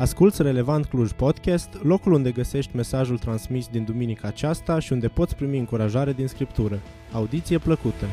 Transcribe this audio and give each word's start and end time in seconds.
Asculți 0.00 0.42
Relevant 0.42 0.86
Cluj 0.86 1.12
Podcast, 1.12 1.82
locul 1.82 2.12
unde 2.12 2.32
găsești 2.32 2.76
mesajul 2.76 3.18
transmis 3.18 3.68
din 3.68 3.84
duminica 3.84 4.28
aceasta 4.28 4.78
și 4.78 4.92
unde 4.92 5.08
poți 5.08 5.36
primi 5.36 5.58
încurajare 5.58 6.12
din 6.12 6.28
Scriptură. 6.28 6.80
Audiție 7.12 7.58
plăcută! 7.58 8.06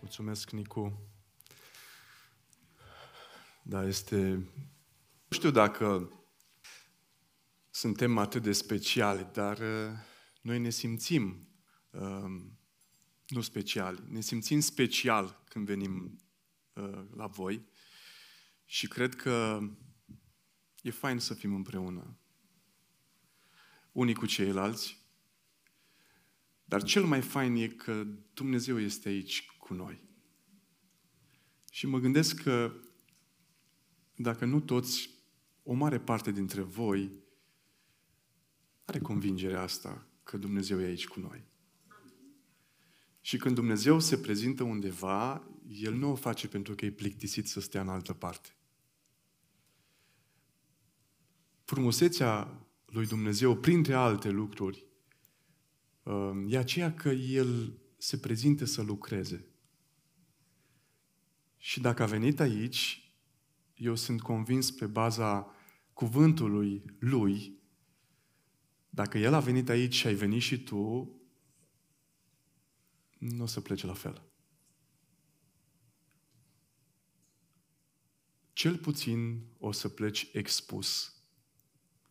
Mulțumesc, 0.00 0.50
Nicu. 0.50 0.92
Da, 3.62 3.84
este... 3.86 4.16
Nu 5.28 5.30
știu 5.30 5.50
dacă 5.50 6.12
suntem 7.70 8.18
atât 8.18 8.42
de 8.42 8.52
speciali, 8.52 9.28
dar 9.32 9.58
uh, 9.58 9.90
noi 10.40 10.58
ne 10.58 10.70
simțim 10.70 11.48
um, 11.90 12.58
nu 13.28 13.40
speciali, 13.40 14.02
ne 14.08 14.20
simțim 14.20 14.60
special 14.60 15.44
când 15.48 15.66
venim 15.66 16.18
uh, 16.72 17.04
la 17.16 17.26
voi 17.26 17.66
și 18.64 18.88
cred 18.88 19.14
că 19.14 19.60
e 20.82 20.90
fain 20.90 21.18
să 21.18 21.34
fim 21.34 21.54
împreună, 21.54 22.18
unii 23.92 24.14
cu 24.14 24.26
ceilalți, 24.26 25.02
dar 26.64 26.82
cel 26.82 27.04
mai 27.04 27.22
fain 27.22 27.56
e 27.56 27.68
că 27.68 28.06
Dumnezeu 28.34 28.80
este 28.80 29.08
aici 29.08 29.46
cu 29.58 29.74
noi. 29.74 30.02
Și 31.70 31.86
mă 31.86 31.98
gândesc 31.98 32.42
că 32.42 32.72
dacă 34.14 34.44
nu 34.44 34.60
toți, 34.60 35.10
o 35.62 35.72
mare 35.72 36.00
parte 36.00 36.30
dintre 36.30 36.60
voi 36.62 37.12
are 38.84 38.98
convingerea 38.98 39.62
asta 39.62 40.06
că 40.22 40.36
Dumnezeu 40.36 40.80
e 40.80 40.84
aici 40.84 41.06
cu 41.06 41.20
noi. 41.20 41.44
Și 43.24 43.36
când 43.36 43.54
Dumnezeu 43.54 44.00
se 44.00 44.18
prezintă 44.18 44.62
undeva, 44.62 45.48
El 45.68 45.94
nu 45.94 46.10
o 46.10 46.14
face 46.14 46.48
pentru 46.48 46.74
că 46.74 46.84
e 46.84 46.90
plictisit 46.90 47.48
să 47.48 47.60
stea 47.60 47.80
în 47.80 47.88
altă 47.88 48.12
parte. 48.12 48.56
Frumusețea 51.64 52.60
lui 52.86 53.06
Dumnezeu, 53.06 53.56
printre 53.56 53.94
alte 53.94 54.30
lucruri, 54.30 54.86
um, 56.02 56.46
e 56.48 56.58
aceea 56.58 56.94
că 56.94 57.08
El 57.08 57.78
se 57.96 58.18
prezinte 58.18 58.64
să 58.64 58.82
lucreze. 58.82 59.46
Și 61.56 61.80
dacă 61.80 62.02
a 62.02 62.06
venit 62.06 62.40
aici, 62.40 63.12
eu 63.74 63.94
sunt 63.94 64.20
convins 64.20 64.70
pe 64.70 64.86
baza 64.86 65.54
cuvântului 65.92 66.84
Lui, 66.98 67.58
dacă 68.90 69.18
El 69.18 69.34
a 69.34 69.40
venit 69.40 69.68
aici 69.68 69.94
și 69.94 70.06
ai 70.06 70.14
venit 70.14 70.42
și 70.42 70.62
tu, 70.62 71.14
nu 73.30 73.42
o 73.42 73.46
să 73.46 73.60
plece 73.60 73.86
la 73.86 73.92
fel. 73.92 74.22
Cel 78.52 78.78
puțin 78.78 79.46
o 79.58 79.72
să 79.72 79.88
pleci 79.88 80.28
expus 80.32 81.14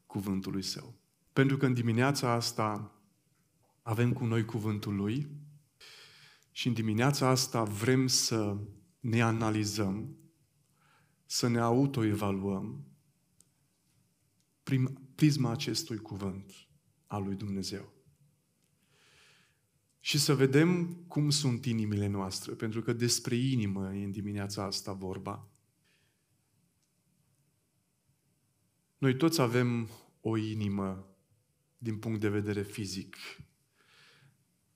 cuvântului 0.06 0.62
său. 0.62 0.94
Pentru 1.34 1.58
că 1.58 1.66
în 1.66 1.74
dimineața 1.74 2.32
asta 2.32 2.98
avem 3.82 4.14
cu 4.14 4.26
noi 4.26 4.46
cuvântul 4.46 4.96
lui 4.96 5.30
și 6.52 6.68
în 6.68 6.74
dimineața 6.74 7.28
asta 7.28 7.64
vrem 7.64 8.08
să 8.08 8.58
ne 9.00 9.22
analizăm, 9.22 10.18
să 11.26 11.48
ne 11.48 11.60
autoevaluăm 11.60 12.88
prin 14.64 14.86
prisma 15.16 15.52
acestui 15.52 15.98
cuvânt 15.98 16.52
al 17.08 17.24
lui 17.24 17.36
Dumnezeu 17.36 17.93
și 20.06 20.20
să 20.20 20.36
vedem 20.36 20.94
cum 21.08 21.30
sunt 21.30 21.66
inimile 21.66 22.08
noastre, 22.08 22.54
pentru 22.54 22.82
că 22.82 22.94
despre 22.94 23.36
inimă 23.36 23.96
e 23.96 24.04
în 24.04 24.12
dimineața 24.12 24.64
asta 24.64 24.94
vorba. 24.94 25.48
Noi 28.98 29.18
toți 29.18 29.42
avem 29.42 29.90
o 30.22 30.38
inimă 30.38 31.16
din 31.78 31.98
punct 31.98 32.20
de 32.20 32.30
vedere 32.30 32.62
fizic, 32.62 33.18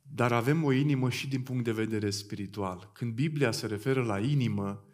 dar 0.01 0.31
avem 0.31 0.63
o 0.63 0.71
inimă 0.71 1.09
și 1.09 1.27
din 1.27 1.41
punct 1.41 1.63
de 1.63 1.71
vedere 1.71 2.09
spiritual. 2.09 2.89
Când 2.93 3.13
Biblia 3.13 3.51
se 3.51 3.67
referă 3.67 4.03
la 4.03 4.19
inimă, 4.19 4.85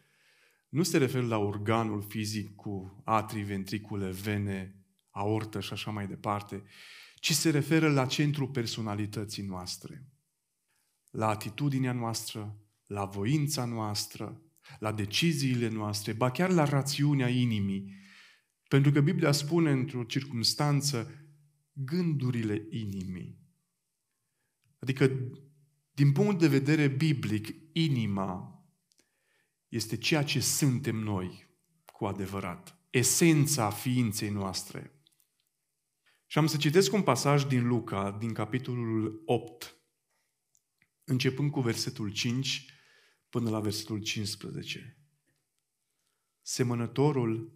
nu 0.70 0.84
se 0.84 0.98
referă 0.98 1.26
la 1.26 1.38
organul 1.38 2.02
fizic 2.02 2.56
cu 2.56 3.02
atrii, 3.04 3.44
ventricule, 3.44 4.10
vene, 4.10 4.86
aortă 5.10 5.60
și 5.60 5.74
așa 5.74 5.92
mai 5.92 6.08
departe, 6.08 6.64
ci 7.16 7.34
se 7.34 7.50
referă 7.50 7.92
la 7.92 8.06
centrul 8.06 8.48
personalității 8.48 9.44
noastre 9.44 10.08
la 11.13 11.28
atitudinea 11.28 11.91
noastră, 11.91 12.57
la 12.85 13.06
voința 13.06 13.66
noastră, 13.66 14.41
la 14.79 14.91
deciziile 14.91 15.68
noastre, 15.68 16.13
ba 16.13 16.31
chiar 16.31 16.51
la 16.51 16.63
rațiunea 16.63 17.29
inimii. 17.29 17.96
Pentru 18.68 18.91
că 18.91 19.01
Biblia 19.01 19.31
spune 19.31 19.72
într-o 19.72 20.03
circunstanță 20.03 21.12
gândurile 21.73 22.68
inimii. 22.69 23.38
Adică, 24.79 25.12
din 25.91 26.12
punct 26.12 26.40
de 26.40 26.47
vedere 26.47 26.88
biblic, 26.88 27.56
inima 27.72 28.66
este 29.68 29.97
ceea 29.97 30.23
ce 30.23 30.40
suntem 30.40 30.96
noi 30.96 31.47
cu 31.85 32.06
adevărat. 32.06 32.78
Esența 32.90 33.69
ființei 33.69 34.29
noastre. 34.29 35.03
Și 36.25 36.38
am 36.38 36.47
să 36.47 36.57
citesc 36.57 36.94
un 36.94 37.02
pasaj 37.02 37.44
din 37.46 37.68
Luca, 37.68 38.18
din 38.19 38.34
capitolul 38.34 39.22
8, 39.25 39.78
începând 41.03 41.52
cu 41.52 41.62
versetul 41.62 42.12
5 42.12 42.66
până 43.30 43.50
la 43.50 43.59
versetul 43.59 44.00
15. 44.00 44.97
Semănătorul 46.41 47.53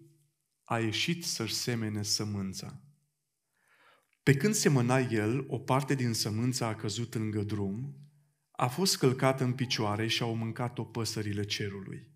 a 0.64 0.80
ieșit 0.80 1.26
să-și 1.26 1.54
semene 1.54 2.04
sămânța. 2.04 2.82
Pe 4.24 4.34
când 4.34 4.54
semăna 4.54 5.00
el, 5.00 5.46
o 5.48 5.60
parte 5.60 5.96
din 5.96 6.14
sămânța 6.14 6.68
a 6.68 6.76
căzut 6.76 7.16
în 7.16 7.46
drum, 7.46 7.96
a 8.52 8.68
fost 8.68 8.98
călcată 8.98 9.44
în 9.44 9.54
picioare 9.54 10.08
și 10.08 10.22
au 10.22 10.36
mâncat-o 10.36 10.84
păsările 10.84 11.44
cerului. 11.44 12.08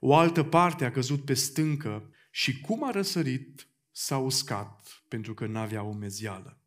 O 0.00 0.14
altă 0.14 0.42
parte 0.42 0.84
a 0.84 0.90
căzut 0.90 1.24
pe 1.24 1.34
stâncă 1.34 2.10
și 2.30 2.60
cum 2.60 2.84
a 2.84 2.90
răsărit, 2.90 3.68
s-a 3.90 4.18
uscat 4.18 5.02
pentru 5.08 5.34
că 5.34 5.46
n-avea 5.46 5.82
umezială. 5.82 6.62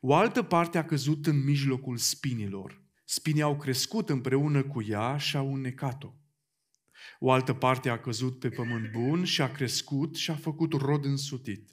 O 0.00 0.14
altă 0.14 0.42
parte 0.42 0.78
a 0.78 0.84
căzut 0.84 1.26
în 1.26 1.44
mijlocul 1.44 1.96
spinilor 1.96 2.79
Spinii 3.12 3.42
au 3.42 3.56
crescut 3.56 4.08
împreună 4.08 4.62
cu 4.62 4.82
ea 4.82 5.16
și 5.16 5.36
au 5.36 5.54
înnecat-o. 5.54 6.12
O 7.18 7.30
altă 7.30 7.54
parte 7.54 7.88
a 7.88 8.00
căzut 8.00 8.38
pe 8.38 8.48
pământ 8.48 8.90
bun 8.90 9.24
și 9.24 9.42
a 9.42 9.52
crescut 9.52 10.16
și 10.16 10.30
a 10.30 10.36
făcut 10.36 10.72
rod 10.72 11.04
însutit. 11.04 11.70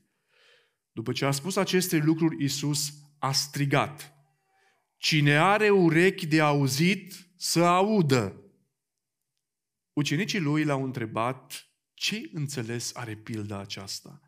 După 0.91 1.11
ce 1.11 1.25
a 1.25 1.31
spus 1.31 1.55
aceste 1.55 1.97
lucruri, 1.97 2.43
Isus 2.43 2.93
a 3.19 3.31
strigat. 3.31 4.13
Cine 4.97 5.37
are 5.37 5.69
urechi 5.69 6.25
de 6.25 6.41
auzit, 6.41 7.13
să 7.35 7.63
audă. 7.63 8.41
Ucenicii 9.93 10.39
lui 10.39 10.63
l-au 10.63 10.83
întrebat 10.83 11.67
ce 11.93 12.29
înțeles 12.33 12.95
are 12.95 13.15
pilda 13.15 13.59
aceasta. 13.59 14.21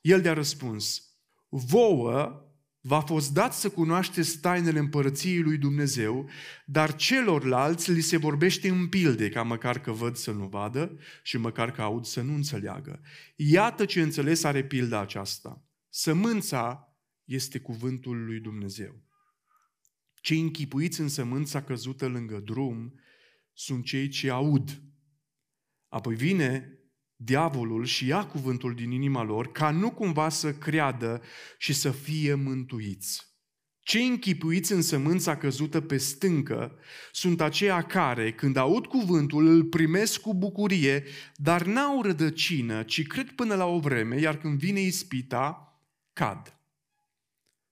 El 0.00 0.20
de-a 0.20 0.32
răspuns, 0.32 1.02
vouă 1.48 2.43
V-a 2.86 3.00
fost 3.00 3.32
dat 3.32 3.54
să 3.54 3.70
cunoașteți 3.70 4.38
tainele 4.38 4.78
împărăției 4.78 5.40
lui 5.40 5.58
Dumnezeu, 5.58 6.30
dar 6.66 6.96
celorlalți 6.96 7.92
li 7.92 8.00
se 8.00 8.16
vorbește 8.16 8.68
în 8.68 8.88
pilde, 8.88 9.28
ca 9.28 9.42
măcar 9.42 9.80
că 9.80 9.92
văd 9.92 10.16
să 10.16 10.32
nu 10.32 10.46
vadă 10.46 10.98
și 11.22 11.36
măcar 11.36 11.72
că 11.72 11.82
aud 11.82 12.04
să 12.04 12.22
nu 12.22 12.34
înțeleagă. 12.34 13.00
Iată 13.36 13.84
ce 13.84 14.00
înțeles 14.00 14.44
are 14.44 14.64
pilda 14.64 15.00
aceasta. 15.00 15.64
Sămânța 15.88 16.96
este 17.24 17.58
cuvântul 17.58 18.24
lui 18.24 18.40
Dumnezeu. 18.40 19.02
Cei 20.14 20.40
închipuiți 20.40 21.00
în 21.00 21.08
sămânța 21.08 21.62
căzută 21.62 22.06
lângă 22.06 22.38
drum 22.38 23.00
sunt 23.52 23.84
cei 23.84 24.08
ce 24.08 24.30
aud. 24.30 24.82
Apoi 25.88 26.14
vine 26.14 26.78
diavolul 27.24 27.84
și 27.84 28.06
ia 28.06 28.26
cuvântul 28.26 28.74
din 28.74 28.90
inima 28.90 29.22
lor 29.22 29.52
ca 29.52 29.70
nu 29.70 29.90
cumva 29.90 30.28
să 30.28 30.52
creadă 30.52 31.22
și 31.58 31.72
să 31.72 31.90
fie 31.90 32.34
mântuiți. 32.34 33.32
Cei 33.84 34.06
închipuiți 34.06 34.72
în 34.72 34.82
sămânța 34.82 35.36
căzută 35.36 35.80
pe 35.80 35.96
stâncă 35.96 36.78
sunt 37.12 37.40
aceia 37.40 37.82
care, 37.82 38.32
când 38.32 38.56
aud 38.56 38.86
cuvântul, 38.86 39.46
îl 39.46 39.64
primesc 39.64 40.20
cu 40.20 40.34
bucurie, 40.34 41.04
dar 41.36 41.66
n-au 41.66 42.02
rădăcină, 42.02 42.82
ci 42.82 43.06
cred 43.06 43.30
până 43.30 43.54
la 43.54 43.66
o 43.66 43.78
vreme, 43.78 44.20
iar 44.20 44.36
când 44.36 44.58
vine 44.58 44.80
ispita, 44.80 45.78
cad. 46.12 46.58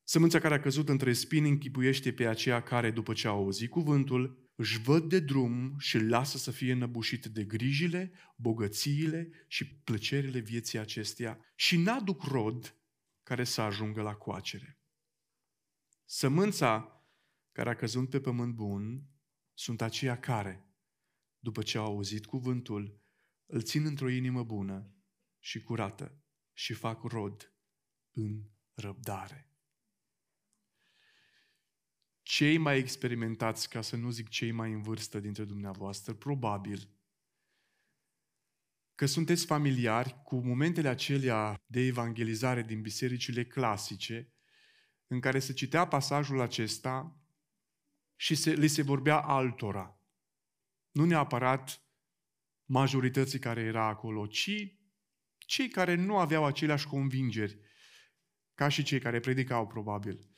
Sămânța 0.05 0.39
care 0.39 0.55
a 0.55 0.61
căzut 0.61 0.89
între 0.89 1.13
spini 1.13 1.49
închipuiește 1.49 2.13
pe 2.13 2.27
aceea 2.27 2.63
care, 2.63 2.91
după 2.91 3.13
ce 3.13 3.29
au 3.29 3.37
auzit 3.37 3.71
cuvântul, 3.71 4.42
își 4.55 4.81
văd 4.81 5.09
de 5.09 5.21
drum 5.21 5.79
și 5.79 5.97
îl 5.97 6.09
lasă 6.09 6.39
să 6.39 6.51
fie 6.51 6.73
înăbușit 6.73 7.27
de 7.27 7.45
grijile, 7.45 8.13
bogățiile 8.37 9.31
și 9.49 9.75
plăcerile 9.75 10.39
vieții 10.39 10.79
acesteia 10.79 11.39
și 11.55 11.77
n-aduc 11.77 12.23
rod 12.23 12.77
care 13.23 13.45
să 13.45 13.61
ajungă 13.61 14.03
la 14.03 14.15
coacere. 14.15 14.81
Sămânța 16.05 17.03
care 17.53 17.71
a 17.71 17.75
căzut 17.75 18.11
pe 18.11 18.21
pământ 18.21 18.55
bun 18.55 19.07
sunt 19.55 19.81
aceia 19.81 20.21
care, 20.21 20.67
după 21.39 21.63
ce 21.63 21.79
au 21.79 21.85
auzit 21.85 22.27
cuvântul, 22.27 23.01
îl 23.47 23.63
țin 23.63 23.85
într-o 23.85 24.09
inimă 24.09 24.45
bună 24.45 24.95
și 25.39 25.63
curată 25.63 26.23
și 26.53 26.73
fac 26.73 27.03
rod 27.03 27.55
în 28.11 28.43
răbdare. 28.75 29.52
Cei 32.33 32.59
mai 32.59 32.79
experimentați, 32.79 33.69
ca 33.69 33.81
să 33.81 33.97
nu 33.97 34.11
zic 34.11 34.29
cei 34.29 34.51
mai 34.51 34.73
în 34.73 34.83
vârstă 34.83 35.21
dintre 35.21 35.45
dumneavoastră, 35.45 36.15
probabil 36.15 36.89
că 38.95 39.07
sunteți 39.07 39.47
familiari 39.47 40.23
cu 40.25 40.37
momentele 40.37 40.89
acelea 40.89 41.57
de 41.67 41.81
evangelizare 41.81 42.63
din 42.63 42.81
bisericile 42.81 43.45
clasice, 43.45 44.33
în 45.07 45.21
care 45.21 45.39
se 45.39 45.53
citea 45.53 45.87
pasajul 45.87 46.41
acesta 46.41 47.23
și 48.17 48.35
se, 48.35 48.53
li 48.53 48.69
se 48.69 48.83
vorbea 48.83 49.21
altora. 49.21 50.01
Nu 50.91 51.05
neapărat 51.05 51.83
majorității 52.65 53.39
care 53.39 53.61
era 53.61 53.87
acolo, 53.87 54.27
ci 54.27 54.77
cei 55.39 55.69
care 55.69 55.95
nu 55.95 56.19
aveau 56.19 56.45
aceleași 56.45 56.87
convingeri, 56.87 57.59
ca 58.55 58.69
și 58.69 58.83
cei 58.83 59.01
care 59.01 59.21
predicau, 59.21 59.67
probabil. 59.67 60.32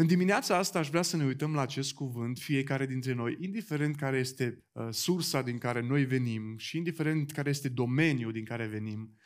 În 0.00 0.06
dimineața 0.06 0.56
asta 0.56 0.78
aș 0.78 0.88
vrea 0.88 1.02
să 1.02 1.16
ne 1.16 1.24
uităm 1.24 1.54
la 1.54 1.60
acest 1.60 1.92
cuvânt, 1.92 2.38
fiecare 2.38 2.86
dintre 2.86 3.12
noi, 3.12 3.36
indiferent 3.40 3.96
care 3.96 4.18
este 4.18 4.64
uh, 4.72 4.88
sursa 4.90 5.42
din 5.42 5.58
care 5.58 5.80
noi 5.80 6.04
venim 6.04 6.58
și 6.58 6.76
indiferent 6.76 7.30
care 7.30 7.50
este 7.50 7.68
domeniul 7.68 8.32
din 8.32 8.44
care 8.44 8.66
venim, 8.66 9.16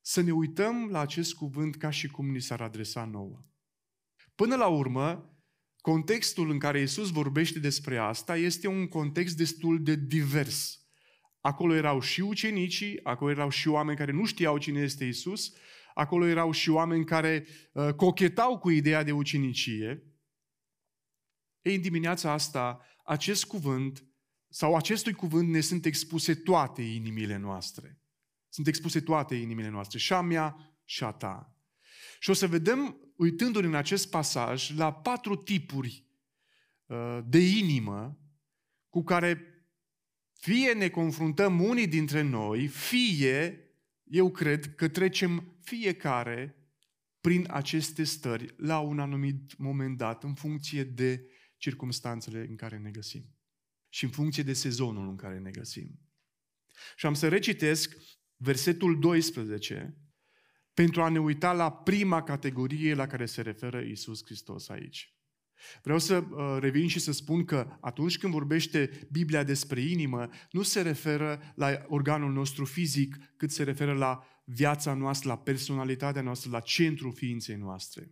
să 0.00 0.20
ne 0.20 0.32
uităm 0.32 0.88
la 0.90 1.00
acest 1.00 1.34
cuvânt 1.34 1.76
ca 1.76 1.90
și 1.90 2.08
cum 2.08 2.30
ni 2.30 2.40
s-ar 2.40 2.60
adresa 2.60 3.04
nouă. 3.04 3.44
Până 4.34 4.56
la 4.56 4.66
urmă, 4.66 5.38
contextul 5.80 6.50
în 6.50 6.58
care 6.58 6.80
Isus 6.80 7.10
vorbește 7.10 7.58
despre 7.58 7.96
asta 7.96 8.36
este 8.36 8.66
un 8.68 8.88
context 8.88 9.36
destul 9.36 9.82
de 9.82 9.96
divers. 9.96 10.78
Acolo 11.40 11.74
erau 11.74 12.00
și 12.00 12.20
ucenicii, 12.20 13.04
acolo 13.04 13.30
erau 13.30 13.48
și 13.48 13.68
oameni 13.68 13.98
care 13.98 14.12
nu 14.12 14.24
știau 14.24 14.58
cine 14.58 14.80
este 14.80 15.04
Isus, 15.04 15.52
acolo 15.94 16.26
erau 16.26 16.50
și 16.50 16.70
oameni 16.70 17.04
care 17.04 17.46
uh, 17.72 17.94
cochetau 17.94 18.58
cu 18.58 18.70
ideea 18.70 19.02
de 19.02 19.12
ucenicie. 19.12 20.02
Ei, 21.62 21.74
în 21.74 21.80
dimineața 21.80 22.32
asta, 22.32 22.80
acest 23.04 23.44
cuvânt 23.44 24.04
sau 24.48 24.76
acestui 24.76 25.12
cuvânt 25.12 25.48
ne 25.48 25.60
sunt 25.60 25.84
expuse 25.84 26.34
toate 26.34 26.82
inimile 26.82 27.36
noastre. 27.36 27.98
Sunt 28.48 28.66
expuse 28.66 29.00
toate 29.00 29.34
inimile 29.34 29.68
noastre, 29.68 29.98
și 29.98 30.12
a 30.12 30.20
mea 30.20 30.76
și 30.84 31.04
a 31.04 31.10
ta. 31.12 31.58
Și 32.18 32.30
o 32.30 32.32
să 32.32 32.46
vedem, 32.46 32.96
uitându-ne 33.16 33.66
în 33.66 33.74
acest 33.74 34.10
pasaj, 34.10 34.76
la 34.76 34.92
patru 34.92 35.36
tipuri 35.36 36.06
uh, 36.86 37.18
de 37.24 37.38
inimă 37.38 38.18
cu 38.88 39.02
care 39.02 39.48
fie 40.32 40.72
ne 40.72 40.88
confruntăm 40.88 41.60
unii 41.60 41.86
dintre 41.86 42.22
noi, 42.22 42.66
fie 42.66 43.63
eu 44.14 44.30
cred 44.30 44.74
că 44.74 44.88
trecem 44.88 45.58
fiecare 45.60 46.56
prin 47.20 47.46
aceste 47.50 48.04
stări 48.04 48.54
la 48.56 48.78
un 48.78 48.98
anumit 48.98 49.56
moment 49.56 49.96
dat, 49.96 50.24
în 50.24 50.34
funcție 50.34 50.84
de 50.84 51.26
circumstanțele 51.56 52.46
în 52.48 52.56
care 52.56 52.78
ne 52.78 52.90
găsim 52.90 53.36
și 53.88 54.04
în 54.04 54.10
funcție 54.10 54.42
de 54.42 54.52
sezonul 54.52 55.08
în 55.08 55.16
care 55.16 55.38
ne 55.38 55.50
găsim. 55.50 56.00
Și 56.96 57.06
am 57.06 57.14
să 57.14 57.28
recitesc 57.28 57.96
versetul 58.36 58.98
12 58.98 59.98
pentru 60.74 61.02
a 61.02 61.08
ne 61.08 61.20
uita 61.20 61.52
la 61.52 61.72
prima 61.72 62.22
categorie 62.22 62.94
la 62.94 63.06
care 63.06 63.26
se 63.26 63.42
referă 63.42 63.80
Isus 63.80 64.24
Hristos 64.24 64.68
aici. 64.68 65.16
Vreau 65.82 65.98
să 65.98 66.16
uh, 66.16 66.56
revin 66.60 66.88
și 66.88 66.98
să 66.98 67.12
spun 67.12 67.44
că 67.44 67.76
atunci 67.80 68.18
când 68.18 68.32
vorbește 68.32 69.06
Biblia 69.10 69.42
despre 69.42 69.80
inimă, 69.80 70.28
nu 70.50 70.62
se 70.62 70.82
referă 70.82 71.52
la 71.54 71.84
organul 71.86 72.32
nostru 72.32 72.64
fizic, 72.64 73.18
cât 73.36 73.50
se 73.50 73.62
referă 73.62 73.92
la 73.92 74.24
viața 74.44 74.94
noastră, 74.94 75.28
la 75.28 75.38
personalitatea 75.38 76.22
noastră, 76.22 76.50
la 76.50 76.60
centrul 76.60 77.12
ființei 77.12 77.56
noastre. 77.56 78.10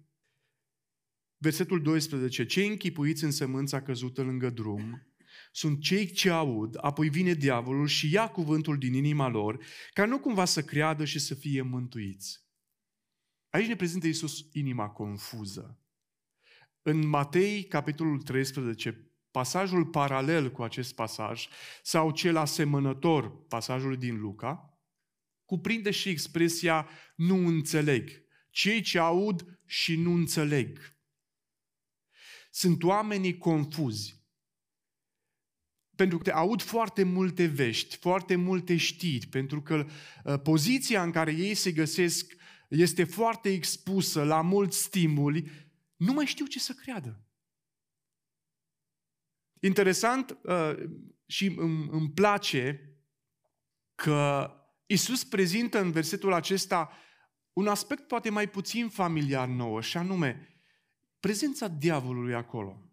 Versetul 1.36 1.82
12. 1.82 2.46
Cei 2.46 2.68
închipuiți 2.68 3.24
în 3.24 3.30
sămânța 3.30 3.82
căzută 3.82 4.22
lângă 4.22 4.50
drum 4.50 5.06
sunt 5.52 5.80
cei 5.80 6.10
ce 6.10 6.30
aud, 6.30 6.76
apoi 6.80 7.08
vine 7.08 7.32
diavolul 7.34 7.86
și 7.86 8.12
ia 8.12 8.28
cuvântul 8.28 8.78
din 8.78 8.94
inima 8.94 9.28
lor, 9.28 9.64
ca 9.92 10.04
nu 10.04 10.20
cumva 10.20 10.44
să 10.44 10.62
creadă 10.62 11.04
și 11.04 11.18
să 11.18 11.34
fie 11.34 11.62
mântuiți. 11.62 12.40
Aici 13.50 13.66
ne 13.66 13.76
prezintă 13.76 14.06
Iisus 14.06 14.46
inima 14.52 14.88
confuză. 14.88 15.81
În 16.82 17.06
Matei, 17.06 17.64
capitolul 17.64 18.22
13, 18.22 19.12
pasajul 19.30 19.86
paralel 19.86 20.50
cu 20.50 20.62
acest 20.62 20.94
pasaj, 20.94 21.48
sau 21.82 22.10
cel 22.10 22.36
asemănător, 22.36 23.46
pasajul 23.46 23.96
din 23.96 24.20
Luca, 24.20 24.78
cuprinde 25.44 25.90
și 25.90 26.08
expresia 26.08 26.88
nu 27.16 27.46
înțeleg. 27.46 28.10
Cei 28.50 28.80
ce 28.80 28.98
aud 28.98 29.60
și 29.66 29.96
nu 29.96 30.12
înțeleg. 30.12 30.96
Sunt 32.50 32.82
oamenii 32.82 33.38
confuzi. 33.38 34.20
Pentru 35.96 36.18
că 36.18 36.30
aud 36.30 36.62
foarte 36.62 37.02
multe 37.02 37.46
vești, 37.46 37.96
foarte 37.96 38.36
multe 38.36 38.76
știri, 38.76 39.26
pentru 39.26 39.62
că 39.62 39.86
uh, 40.24 40.40
poziția 40.42 41.02
în 41.02 41.10
care 41.10 41.32
ei 41.32 41.54
se 41.54 41.72
găsesc 41.72 42.34
este 42.68 43.04
foarte 43.04 43.52
expusă 43.52 44.22
la 44.24 44.40
mulți 44.40 44.82
stimuli 44.82 45.50
nu 46.04 46.12
mai 46.12 46.26
știu 46.26 46.46
ce 46.46 46.58
să 46.58 46.72
creadă. 46.72 47.26
Interesant 49.60 50.38
uh, 50.42 50.72
și 51.26 51.46
îmi, 51.46 51.88
îmi 51.90 52.10
place 52.10 52.86
că 53.94 54.50
Isus 54.86 55.24
prezintă 55.24 55.80
în 55.80 55.92
versetul 55.92 56.32
acesta 56.32 56.92
un 57.52 57.66
aspect 57.66 58.06
poate 58.06 58.30
mai 58.30 58.48
puțin 58.48 58.88
familiar 58.88 59.48
nouă, 59.48 59.80
și 59.80 59.96
anume 59.96 60.62
prezența 61.20 61.68
diavolului 61.68 62.34
acolo. 62.34 62.90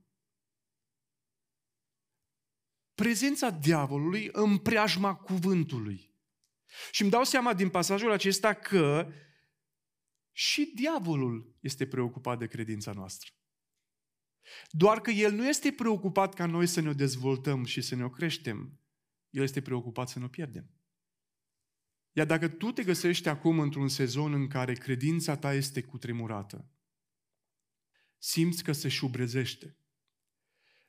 Prezența 2.96 3.50
diavolului 3.50 4.30
în 4.32 4.58
preajma 4.58 5.16
cuvântului. 5.16 6.16
Și 6.92 7.02
îmi 7.02 7.12
dau 7.12 7.24
seama 7.24 7.54
din 7.54 7.70
pasajul 7.70 8.12
acesta 8.12 8.54
că 8.54 9.12
și 10.40 10.72
diavolul 10.76 11.58
este 11.60 11.88
preocupat 11.88 12.40
de 12.40 12.48
credința 12.48 12.92
noastră. 12.92 13.32
Doar 14.70 15.02
că 15.02 15.12
el 15.12 15.34
nu 15.34 15.48
este 15.48 15.72
preocupat 15.72 16.34
ca 16.34 16.46
noi 16.46 16.68
să 16.68 16.82
ne 16.82 16.90
o 16.90 16.94
dezvoltăm 16.94 17.66
și 17.66 17.82
să 17.82 17.96
ne 17.96 18.04
o 18.04 18.10
creștem. 18.10 18.80
El 19.30 19.44
este 19.44 19.62
preocupat 19.62 20.10
să 20.10 20.20
ne 20.20 20.26
o 20.26 20.28
pierdem. 20.28 20.70
Iar 22.12 22.26
dacă 22.26 22.48
tu 22.48 22.72
te 22.72 22.84
găsești 22.84 23.28
acum 23.28 23.60
într-un 23.60 23.88
sezon 23.88 24.34
în 24.34 24.48
care 24.48 24.74
credința 24.74 25.38
ta 25.38 25.54
este 25.54 25.82
cutremurată, 25.82 26.72
simți 28.18 28.64
că 28.64 28.72
se 28.72 28.88
șubrezește, 28.88 29.78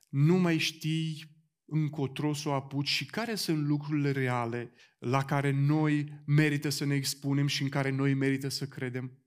nu 0.08 0.36
mai 0.36 0.58
știi 0.58 1.36
încotro 1.64 2.32
să 2.32 2.48
o 2.48 2.52
apuci 2.52 2.88
și 2.88 3.06
care 3.06 3.34
sunt 3.34 3.66
lucrurile 3.66 4.10
reale 4.10 4.72
la 4.98 5.24
care 5.24 5.50
noi 5.50 6.22
merită 6.26 6.68
să 6.68 6.84
ne 6.84 6.94
expunem 6.94 7.46
și 7.46 7.62
în 7.62 7.68
care 7.68 7.90
noi 7.90 8.14
merită 8.14 8.48
să 8.48 8.66
credem, 8.68 9.19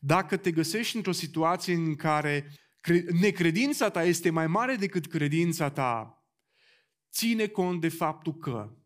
dacă 0.00 0.36
te 0.36 0.50
găsești 0.50 0.96
într-o 0.96 1.12
situație 1.12 1.74
în 1.74 1.94
care 1.94 2.52
necredința 3.20 3.88
ta 3.88 4.04
este 4.04 4.30
mai 4.30 4.46
mare 4.46 4.74
decât 4.74 5.06
credința 5.06 5.70
ta, 5.70 6.24
ține 7.12 7.46
cont 7.46 7.80
de 7.80 7.88
faptul 7.88 8.34
că 8.34 8.76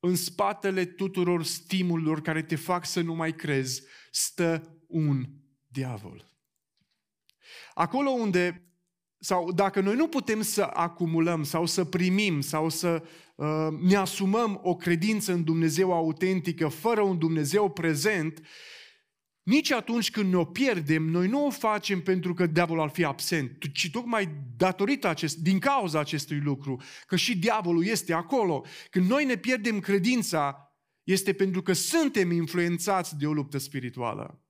în 0.00 0.16
spatele 0.16 0.84
tuturor 0.84 1.44
stimulilor 1.44 2.20
care 2.20 2.42
te 2.42 2.56
fac 2.56 2.86
să 2.86 3.00
nu 3.00 3.14
mai 3.14 3.34
crezi, 3.34 3.82
stă 4.10 4.78
un 4.86 5.24
diavol. 5.66 6.30
Acolo 7.74 8.10
unde, 8.10 8.72
sau 9.18 9.52
dacă 9.52 9.80
noi 9.80 9.96
nu 9.96 10.08
putem 10.08 10.42
să 10.42 10.62
acumulăm 10.62 11.42
sau 11.42 11.66
să 11.66 11.84
primim 11.84 12.40
sau 12.40 12.68
să 12.68 13.02
uh, 13.34 13.68
ne 13.80 13.94
asumăm 13.94 14.60
o 14.62 14.76
credință 14.76 15.32
în 15.32 15.44
Dumnezeu 15.44 15.92
autentică 15.92 16.68
fără 16.68 17.00
un 17.00 17.18
Dumnezeu 17.18 17.70
prezent, 17.70 18.42
nici 19.42 19.70
atunci 19.70 20.10
când 20.10 20.30
ne-o 20.30 20.44
pierdem, 20.44 21.02
noi 21.02 21.28
nu 21.28 21.46
o 21.46 21.50
facem 21.50 22.02
pentru 22.02 22.34
că 22.34 22.46
diavolul 22.46 22.82
ar 22.82 22.88
fi 22.88 23.04
absent, 23.04 23.72
ci 23.72 23.90
tocmai 23.90 24.28
datorită 24.56 25.08
acest, 25.08 25.36
din 25.36 25.58
cauza 25.58 25.98
acestui 25.98 26.40
lucru, 26.40 26.82
că 27.06 27.16
și 27.16 27.38
diavolul 27.38 27.86
este 27.86 28.12
acolo. 28.12 28.64
Când 28.90 29.08
noi 29.08 29.24
ne 29.24 29.36
pierdem 29.36 29.80
credința, 29.80 30.74
este 31.02 31.32
pentru 31.32 31.62
că 31.62 31.72
suntem 31.72 32.30
influențați 32.30 33.16
de 33.16 33.26
o 33.26 33.32
luptă 33.32 33.58
spirituală. 33.58 34.44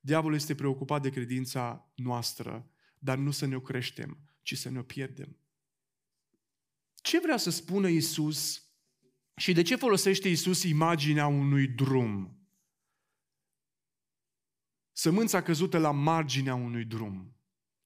Diavolul 0.00 0.36
este 0.36 0.54
preocupat 0.54 1.02
de 1.02 1.10
credința 1.10 1.92
noastră, 1.94 2.70
dar 2.98 3.18
nu 3.18 3.30
să 3.30 3.46
ne-o 3.46 3.60
creștem, 3.60 4.18
ci 4.42 4.58
să 4.58 4.70
ne-o 4.70 4.82
pierdem. 4.82 5.38
Ce 6.94 7.20
vrea 7.20 7.36
să 7.36 7.50
spună 7.50 7.88
Isus 7.88 8.62
și 9.36 9.52
de 9.52 9.62
ce 9.62 9.76
folosește 9.76 10.28
Isus 10.28 10.62
imaginea 10.62 11.26
unui 11.26 11.66
drum? 11.66 12.37
Sămânța 14.98 15.42
căzută 15.42 15.78
la 15.78 15.90
marginea 15.90 16.54
unui 16.54 16.84
drum, 16.84 17.36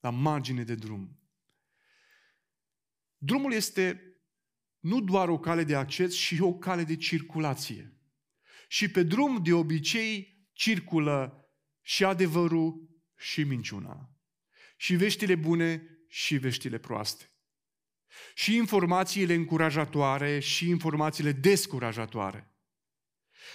la 0.01 0.11
margine 0.11 0.65
de 0.65 0.75
drum. 0.75 1.21
Drumul 3.17 3.53
este 3.53 4.17
nu 4.79 5.01
doar 5.01 5.29
o 5.29 5.39
cale 5.39 5.65
de 5.65 5.75
acces, 5.75 6.15
și 6.15 6.41
o 6.41 6.55
cale 6.55 6.85
de 6.85 6.97
circulație. 6.97 7.97
Și 8.69 8.91
pe 8.91 9.03
drum, 9.03 9.43
de 9.43 9.53
obicei, 9.53 10.47
circulă 10.53 11.49
și 11.81 12.05
adevărul 12.05 12.89
și 13.17 13.45
minciuna. 13.45 14.17
Și 14.77 14.97
veștile 14.97 15.35
bune 15.35 15.83
și 16.09 16.37
veștile 16.37 16.79
proaste. 16.79 17.31
Și 18.35 18.57
informațiile 18.57 19.35
încurajatoare 19.35 20.39
și 20.39 20.69
informațiile 20.69 21.33
descurajatoare. 21.33 22.57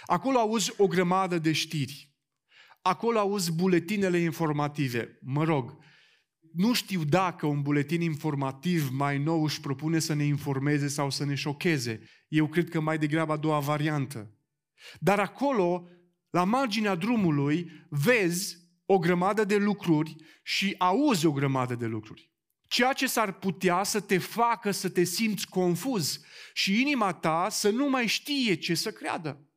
Acolo 0.04 0.38
auzi 0.38 0.80
o 0.80 0.86
grămadă 0.86 1.38
de 1.38 1.52
știri. 1.52 2.07
Acolo 2.88 3.18
auzi 3.18 3.52
buletinele 3.52 4.18
informative. 4.18 5.18
Mă 5.22 5.44
rog, 5.44 5.76
nu 6.52 6.72
știu 6.72 7.04
dacă 7.04 7.46
un 7.46 7.62
buletin 7.62 8.00
informativ 8.00 8.88
mai 8.92 9.18
nou 9.18 9.44
își 9.44 9.60
propune 9.60 9.98
să 9.98 10.14
ne 10.14 10.24
informeze 10.24 10.88
sau 10.88 11.10
să 11.10 11.24
ne 11.24 11.34
șocheze. 11.34 12.00
Eu 12.28 12.46
cred 12.46 12.68
că 12.68 12.80
mai 12.80 12.98
degrabă 12.98 13.32
a 13.32 13.36
doua 13.36 13.58
variantă. 13.58 14.34
Dar 14.98 15.18
acolo, 15.18 15.88
la 16.30 16.44
marginea 16.44 16.94
drumului, 16.94 17.70
vezi 17.88 18.56
o 18.86 18.98
grămadă 18.98 19.44
de 19.44 19.56
lucruri 19.56 20.16
și 20.42 20.74
auzi 20.78 21.26
o 21.26 21.32
grămadă 21.32 21.74
de 21.74 21.86
lucruri. 21.86 22.30
Ceea 22.68 22.92
ce 22.92 23.06
s-ar 23.06 23.32
putea 23.32 23.82
să 23.82 24.00
te 24.00 24.18
facă 24.18 24.70
să 24.70 24.88
te 24.88 25.04
simți 25.04 25.48
confuz 25.48 26.20
și 26.52 26.80
inima 26.80 27.12
ta 27.12 27.48
să 27.50 27.70
nu 27.70 27.88
mai 27.88 28.06
știe 28.06 28.54
ce 28.54 28.74
să 28.74 28.90
creadă. 28.90 29.47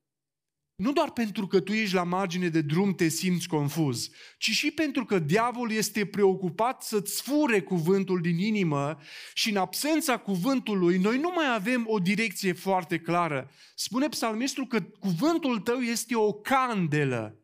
Nu 0.81 0.91
doar 0.91 1.11
pentru 1.11 1.47
că 1.47 1.59
tu 1.59 1.71
ești 1.71 1.95
la 1.95 2.03
margine 2.03 2.47
de 2.47 2.61
drum 2.61 2.93
te 2.93 3.07
simți 3.07 3.47
confuz, 3.47 4.09
ci 4.37 4.49
și 4.49 4.71
pentru 4.71 5.05
că 5.05 5.19
diavolul 5.19 5.71
este 5.71 6.05
preocupat 6.05 6.83
să-ți 6.83 7.21
fure 7.21 7.61
cuvântul 7.61 8.21
din 8.21 8.37
inimă 8.37 8.97
și 9.33 9.49
în 9.49 9.57
absența 9.57 10.17
cuvântului 10.17 10.97
noi 10.97 11.17
nu 11.17 11.31
mai 11.35 11.53
avem 11.53 11.83
o 11.87 11.99
direcție 11.99 12.53
foarte 12.53 12.99
clară. 12.99 13.51
Spune 13.75 14.07
psalmistul 14.07 14.67
că 14.67 14.81
cuvântul 14.81 15.59
tău 15.59 15.79
este 15.79 16.15
o 16.15 16.33
candelă. 16.33 17.39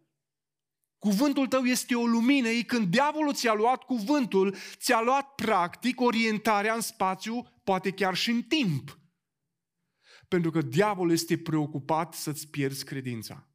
Cuvântul 1.00 1.48
tău 1.48 1.64
este 1.64 1.96
o 1.96 2.06
lumină. 2.06 2.48
Ei, 2.48 2.64
când 2.64 2.88
diavolul 2.88 3.34
ți-a 3.34 3.54
luat 3.54 3.84
cuvântul, 3.84 4.56
ți-a 4.76 5.02
luat 5.02 5.36
practic 5.36 6.02
orientarea 6.02 6.74
în 6.74 6.82
spațiu, 6.82 7.48
poate 7.64 7.92
chiar 7.92 8.16
și 8.16 8.30
în 8.30 8.42
timp. 8.42 8.98
Pentru 10.28 10.52
că 10.52 10.62
diavolul 10.62 11.12
este 11.12 11.38
preocupat 11.38 12.14
să-ți 12.14 12.50
pierzi 12.50 12.86
credința. 12.86 13.48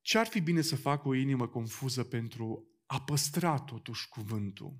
Ce 0.00 0.18
ar 0.18 0.26
fi 0.26 0.40
bine 0.40 0.60
să 0.60 0.76
fac 0.76 1.04
o 1.04 1.14
inimă 1.14 1.48
confuză 1.48 2.04
pentru 2.04 2.70
a 2.86 3.02
păstra 3.02 3.60
totuși 3.60 4.08
cuvântul? 4.08 4.78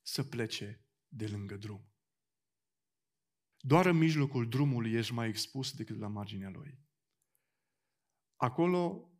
Să 0.00 0.24
plece 0.24 0.86
de 1.08 1.26
lângă 1.26 1.56
drum. 1.56 1.92
Doar 3.56 3.86
în 3.86 3.96
mijlocul 3.96 4.48
drumului 4.48 4.92
ești 4.92 5.12
mai 5.12 5.28
expus 5.28 5.72
decât 5.72 5.98
la 5.98 6.08
marginea 6.08 6.50
lui. 6.50 6.78
Acolo 8.36 9.12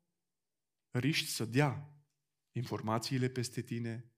riști 0.91 1.29
să 1.29 1.45
dea 1.45 1.97
informațiile 2.53 3.29
peste 3.29 3.63
tine, 3.63 4.12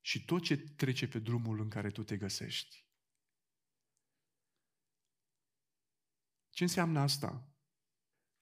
și 0.00 0.24
tot 0.24 0.42
ce 0.42 0.56
trece 0.56 1.08
pe 1.08 1.18
drumul 1.18 1.60
în 1.60 1.68
care 1.68 1.90
tu 1.90 2.02
te 2.02 2.16
găsești. 2.16 2.88
Ce 6.50 6.62
înseamnă 6.62 7.00
asta? 7.00 7.54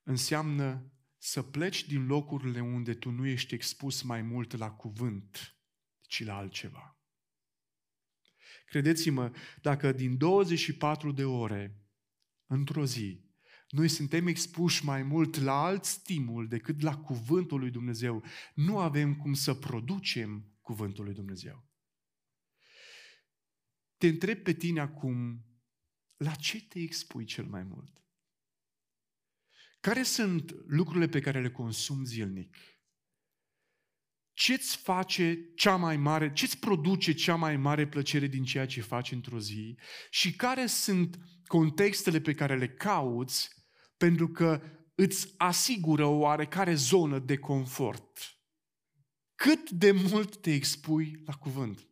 Înseamnă 0.03 0.93
să 1.17 1.43
pleci 1.43 1.87
din 1.87 2.07
locurile 2.07 2.61
unde 2.61 2.95
tu 2.95 3.11
nu 3.11 3.27
ești 3.27 3.55
expus 3.55 4.03
mai 4.03 4.23
mult 4.23 4.57
la 4.57 4.71
cuvânt, 4.71 5.59
ci 6.01 6.25
la 6.25 6.37
altceva. 6.37 6.99
Credeți-mă, 8.67 9.33
dacă 9.63 9.93
din 9.93 10.17
24 10.17 11.13
de 11.13 11.25
ore, 11.25 11.83
într-o 12.47 12.85
zi, 12.85 13.29
noi 13.69 13.89
suntem 13.89 14.27
expuși 14.27 14.85
mai 14.85 15.03
mult 15.03 15.37
la 15.37 15.63
alt 15.63 15.85
stimul 15.85 16.49
decât 16.49 16.81
la 16.81 16.97
cuvântul 16.97 17.59
lui 17.59 17.71
Dumnezeu, 17.71 18.25
nu 18.55 18.79
avem 18.79 19.17
cum 19.17 19.35
să 19.35 19.55
producem 19.55 20.58
cuvântul 20.69 21.05
lui 21.05 21.15
Dumnezeu. 21.15 21.67
Te 23.97 24.07
întreb 24.07 24.43
pe 24.43 24.53
tine 24.53 24.81
acum, 24.81 25.45
la 26.17 26.35
ce 26.35 26.67
te 26.67 26.79
expui 26.79 27.25
cel 27.25 27.45
mai 27.45 27.63
mult? 27.63 28.03
Care 29.81 30.03
sunt 30.03 30.55
lucrurile 30.67 31.09
pe 31.09 31.21
care 31.21 31.41
le 31.41 31.51
consumi 31.51 32.07
zilnic? 32.07 32.57
Ce-ți 34.33 34.77
face 34.77 35.53
cea 35.55 35.77
mai 35.77 35.97
mare, 35.97 36.33
ce-ți 36.33 36.59
produce 36.59 37.13
cea 37.13 37.35
mai 37.35 37.57
mare 37.57 37.89
plăcere 37.89 38.27
din 38.27 38.45
ceea 38.45 38.67
ce 38.67 38.81
faci 38.81 39.13
într-o 39.13 39.41
zi? 39.41 39.79
Și 40.11 40.37
care 40.37 40.67
sunt 40.67 41.19
contextele 41.47 42.21
pe 42.21 42.35
care 42.35 42.57
le 42.57 42.69
cauți 42.69 43.49
pentru 43.97 44.29
că 44.29 44.63
îți 44.95 45.35
asigură 45.37 46.05
o 46.05 46.19
oarecare 46.19 46.75
zonă 46.75 47.19
de 47.19 47.39
confort? 47.39 48.38
Cât 49.39 49.71
de 49.71 49.91
mult 49.91 50.37
te 50.37 50.53
expui 50.53 51.23
la 51.27 51.35
cuvânt. 51.35 51.89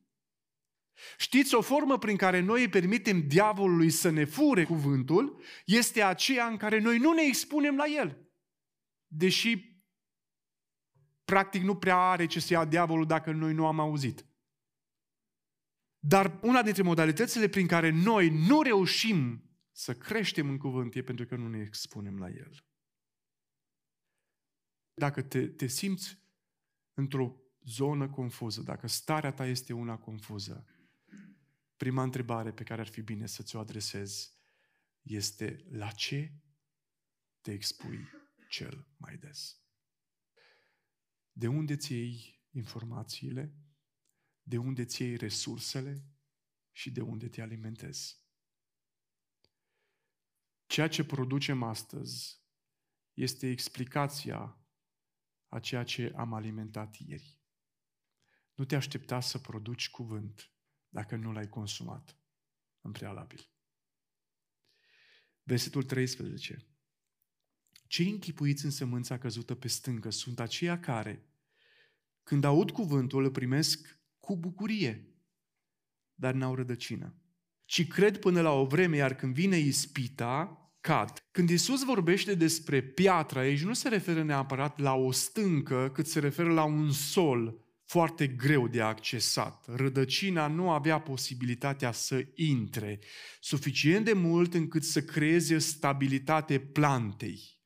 Știți, 1.19 1.55
o 1.55 1.61
formă 1.61 1.99
prin 1.99 2.17
care 2.17 2.41
noi 2.41 2.61
îi 2.61 2.69
permitem 2.69 3.29
diavolului 3.29 3.91
să 3.91 4.11
ne 4.11 4.25
fure 4.25 4.65
cuvântul 4.65 5.43
este 5.65 6.03
aceea 6.03 6.47
în 6.47 6.57
care 6.57 6.79
noi 6.79 6.99
nu 6.99 7.13
ne 7.13 7.23
expunem 7.23 7.77
la 7.77 7.87
el. 7.87 8.31
Deși, 9.07 9.83
practic, 11.25 11.63
nu 11.63 11.77
prea 11.77 11.97
are 11.97 12.27
ce 12.27 12.41
să 12.41 12.53
ia 12.53 12.65
diavolul 12.65 13.07
dacă 13.07 13.33
noi 13.33 13.53
nu 13.53 13.67
am 13.67 13.81
auzit. 13.81 14.27
Dar 15.99 16.39
una 16.43 16.63
dintre 16.63 16.83
modalitățile 16.83 17.49
prin 17.49 17.67
care 17.67 17.91
noi 17.91 18.29
nu 18.29 18.63
reușim 18.63 19.51
să 19.73 19.95
creștem 19.95 20.49
în 20.49 20.59
cuvânt 20.59 20.95
e 20.95 21.03
pentru 21.03 21.27
că 21.27 21.37
nu 21.37 21.49
ne 21.49 21.61
expunem 21.61 22.19
la 22.19 22.29
el. 22.29 22.67
Dacă 24.95 25.23
te, 25.23 25.49
te 25.49 25.67
simți 25.67 26.26
într-o 26.97 27.37
zonă 27.65 28.11
confuză, 28.11 28.63
dacă 28.63 28.87
starea 28.87 29.33
ta 29.33 29.47
este 29.47 29.73
una 29.73 29.99
confuză, 29.99 30.67
prima 31.77 32.03
întrebare 32.03 32.53
pe 32.53 32.63
care 32.63 32.81
ar 32.81 32.87
fi 32.87 33.03
bine 33.03 33.27
să 33.27 33.43
ți-o 33.43 33.59
adresezi 33.59 34.35
este 35.03 35.67
la 35.71 35.91
ce 35.91 36.33
te 37.41 37.53
expui 37.53 38.09
cel 38.49 38.89
mai 38.97 39.17
des? 39.17 39.61
De 41.33 41.47
unde 41.47 41.77
ți 41.77 41.93
iei 41.93 42.45
informațiile? 42.51 43.55
De 44.43 44.57
unde 44.57 44.85
ți 44.85 45.03
iei 45.03 45.17
resursele? 45.17 46.07
Și 46.73 46.91
de 46.91 47.01
unde 47.01 47.29
te 47.29 47.43
alimentezi? 47.43 48.25
Ceea 50.67 50.89
ce 50.89 51.05
producem 51.05 51.63
astăzi 51.63 52.45
este 53.13 53.49
explicația 53.49 54.66
a 55.57 55.61
ceea 55.61 55.85
ce 55.85 56.13
am 56.17 56.33
alimentat 56.33 56.97
ieri. 56.97 57.39
Nu 58.55 58.65
te 58.65 58.77
aștepta 58.77 59.21
să 59.21 59.39
produci 59.39 59.91
cuvânt 59.91 60.51
dacă 60.89 61.17
nu 61.17 61.33
l-ai 61.33 61.49
consumat 61.49 62.19
în 62.81 62.93
prealabil. 62.93 63.51
Versetul 65.43 65.83
13. 65.83 66.67
Cei 67.87 68.11
închipuiți 68.11 68.65
în 68.65 68.71
sămânța 68.71 69.19
căzută 69.19 69.55
pe 69.55 69.69
stâncă 69.69 70.11
sunt 70.11 70.41
aceia 70.41 70.81
care, 70.81 71.27
când 72.23 72.45
aud 72.45 72.71
cuvântul, 72.71 73.25
îl 73.25 73.31
primesc 73.31 74.01
cu 74.19 74.37
bucurie, 74.37 75.15
dar 76.15 76.35
n-au 76.35 76.55
rădăcină. 76.55 77.15
Ci 77.65 77.89
cred 77.89 78.19
până 78.19 78.41
la 78.41 78.51
o 78.51 78.67
vreme, 78.67 78.97
iar 78.97 79.15
când 79.15 79.35
vine 79.35 79.57
ispita, 79.57 80.66
cad. 80.87 81.27
Când 81.31 81.51
Isus 81.51 81.85
vorbește 81.85 82.35
despre 82.35 82.83
piatra 82.83 83.41
aici, 83.41 83.63
nu 83.63 83.73
se 83.73 83.89
referă 83.89 84.23
neapărat 84.23 84.79
la 84.79 84.95
o 84.95 85.13
stâncă, 85.13 85.91
cât 85.95 86.07
se 86.07 86.21
referă 86.21 86.53
la 86.53 86.65
un 86.65 86.91
sol 86.91 87.65
foarte 87.85 88.27
greu 88.27 88.69
de 88.69 88.81
accesat. 88.81 89.65
Rădăcina 89.67 90.47
nu 90.47 90.71
avea 90.71 91.01
posibilitatea 91.01 91.93
să 91.93 92.27
intre 92.35 93.01
suficient 93.41 94.05
de 94.05 94.13
mult 94.13 94.55
încât 94.55 94.85
să 94.85 95.03
creeze 95.03 95.59
stabilitate 95.59 96.59
plantei. 96.59 97.61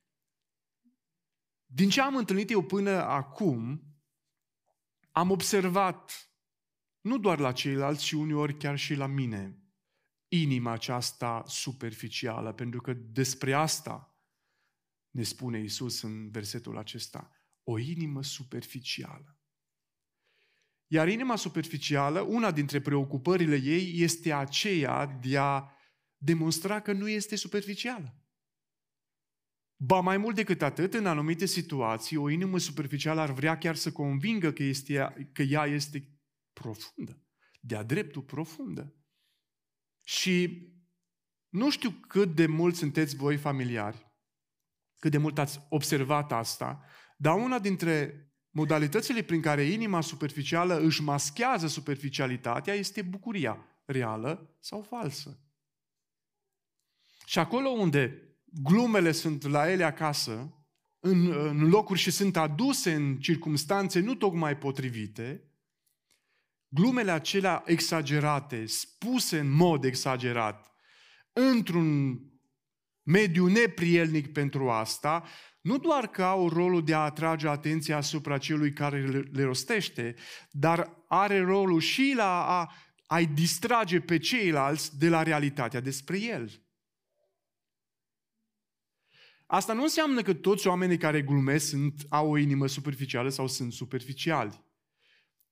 Din 1.66 1.88
ce 1.88 2.00
am 2.00 2.16
întâlnit 2.16 2.50
eu 2.50 2.62
până 2.62 2.90
acum, 2.90 3.82
am 5.10 5.30
observat, 5.30 6.30
nu 7.00 7.18
doar 7.18 7.38
la 7.38 7.52
ceilalți, 7.52 8.04
ci 8.04 8.12
uneori 8.12 8.56
chiar 8.56 8.78
și 8.78 8.94
la 8.94 9.06
mine, 9.06 9.59
inima 10.32 10.72
aceasta 10.72 11.42
superficială, 11.46 12.52
pentru 12.52 12.80
că 12.80 12.92
despre 12.92 13.52
asta 13.52 14.14
ne 15.10 15.22
spune 15.22 15.58
Isus 15.60 16.02
în 16.02 16.30
versetul 16.30 16.78
acesta. 16.78 17.30
O 17.62 17.78
inimă 17.78 18.22
superficială. 18.22 19.40
Iar 20.86 21.08
inima 21.08 21.36
superficială, 21.36 22.20
una 22.20 22.50
dintre 22.50 22.80
preocupările 22.80 23.56
ei 23.56 24.00
este 24.02 24.32
aceea 24.32 25.06
de 25.06 25.38
a 25.38 25.70
demonstra 26.16 26.80
că 26.80 26.92
nu 26.92 27.08
este 27.08 27.36
superficială. 27.36 28.14
Ba 29.76 30.00
mai 30.00 30.16
mult 30.16 30.34
decât 30.34 30.62
atât, 30.62 30.94
în 30.94 31.06
anumite 31.06 31.46
situații, 31.46 32.16
o 32.16 32.28
inimă 32.28 32.58
superficială 32.58 33.20
ar 33.20 33.32
vrea 33.32 33.58
chiar 33.58 33.76
să 33.76 33.92
convingă 33.92 34.52
că, 34.52 34.62
este, 34.62 35.30
că 35.32 35.42
ea 35.42 35.64
este 35.64 36.18
profundă. 36.52 37.22
De-a 37.60 37.82
dreptul 37.82 38.22
profundă. 38.22 38.99
Și 40.10 40.68
nu 41.48 41.70
știu 41.70 41.90
cât 41.90 42.34
de 42.34 42.46
mult 42.46 42.74
sunteți 42.76 43.16
voi 43.16 43.36
familiari, 43.36 44.12
cât 44.98 45.10
de 45.10 45.18
mult 45.18 45.38
ați 45.38 45.60
observat 45.68 46.32
asta, 46.32 46.84
dar 47.16 47.34
una 47.34 47.58
dintre 47.58 48.24
modalitățile 48.50 49.22
prin 49.22 49.40
care 49.40 49.62
inima 49.62 50.00
superficială 50.00 50.80
își 50.80 51.02
maschează 51.02 51.66
superficialitatea 51.66 52.74
este 52.74 53.02
bucuria 53.02 53.82
reală 53.84 54.56
sau 54.60 54.82
falsă. 54.82 55.40
Și 57.26 57.38
acolo 57.38 57.68
unde 57.68 58.34
glumele 58.44 59.12
sunt 59.12 59.42
la 59.42 59.70
ele 59.70 59.84
acasă, 59.84 60.64
în, 60.98 61.32
în 61.32 61.68
locuri 61.68 61.98
și 61.98 62.10
sunt 62.10 62.36
aduse 62.36 62.94
în 62.94 63.18
circumstanțe 63.18 64.00
nu 64.00 64.14
tocmai 64.14 64.58
potrivite, 64.58 65.49
glumele 66.72 67.10
acelea 67.10 67.62
exagerate, 67.66 68.66
spuse 68.66 69.38
în 69.38 69.50
mod 69.50 69.84
exagerat, 69.84 70.72
într-un 71.32 72.18
mediu 73.02 73.46
neprielnic 73.46 74.32
pentru 74.32 74.70
asta, 74.70 75.24
nu 75.60 75.78
doar 75.78 76.06
că 76.06 76.22
au 76.22 76.48
rolul 76.48 76.84
de 76.84 76.94
a 76.94 76.98
atrage 76.98 77.48
atenția 77.48 77.96
asupra 77.96 78.38
celui 78.38 78.72
care 78.72 79.06
le 79.32 79.42
rostește, 79.42 80.14
dar 80.50 81.04
are 81.08 81.40
rolul 81.40 81.80
și 81.80 82.12
la 82.16 82.60
a, 82.60 82.72
a-i 83.06 83.26
distrage 83.26 84.00
pe 84.00 84.18
ceilalți 84.18 84.98
de 84.98 85.08
la 85.08 85.22
realitatea 85.22 85.80
despre 85.80 86.20
el. 86.20 86.64
Asta 89.46 89.72
nu 89.72 89.82
înseamnă 89.82 90.22
că 90.22 90.34
toți 90.34 90.66
oamenii 90.66 90.98
care 90.98 91.22
glumesc 91.22 91.68
sunt, 91.68 92.06
au 92.08 92.30
o 92.30 92.36
inimă 92.36 92.66
superficială 92.66 93.28
sau 93.28 93.46
sunt 93.46 93.72
superficiali. 93.72 94.69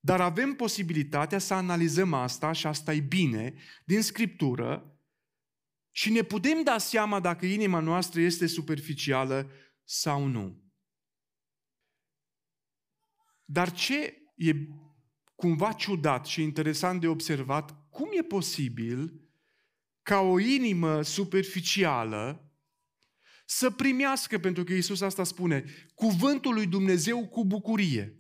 Dar 0.09 0.21
avem 0.21 0.55
posibilitatea 0.55 1.39
să 1.39 1.55
analizăm 1.55 2.13
asta 2.13 2.53
și 2.53 2.67
asta 2.67 2.93
e 2.95 3.01
bine 3.01 3.55
din 3.85 4.03
Scriptură 4.03 5.01
și 5.91 6.11
ne 6.11 6.23
putem 6.23 6.63
da 6.63 6.79
seama 6.79 7.21
dacă 7.21 7.47
inima 7.47 7.81
noastră 7.81 8.21
este 8.21 8.47
superficială 8.47 9.51
sau 9.85 10.27
nu. 10.27 10.63
Dar 13.45 13.73
ce 13.73 14.23
e 14.35 14.53
cumva 15.35 15.73
ciudat 15.73 16.27
și 16.27 16.43
interesant 16.43 17.01
de 17.01 17.07
observat, 17.07 17.89
cum 17.91 18.09
e 18.13 18.23
posibil 18.23 19.29
ca 20.03 20.21
o 20.21 20.39
inimă 20.39 21.03
superficială 21.03 22.53
să 23.47 23.71
primească, 23.71 24.39
pentru 24.39 24.65
că 24.65 24.73
Iisus 24.73 25.01
asta 25.01 25.25
spune, 25.25 25.65
cuvântul 25.95 26.55
lui 26.55 26.67
Dumnezeu 26.67 27.29
cu 27.29 27.45
bucurie. 27.45 28.18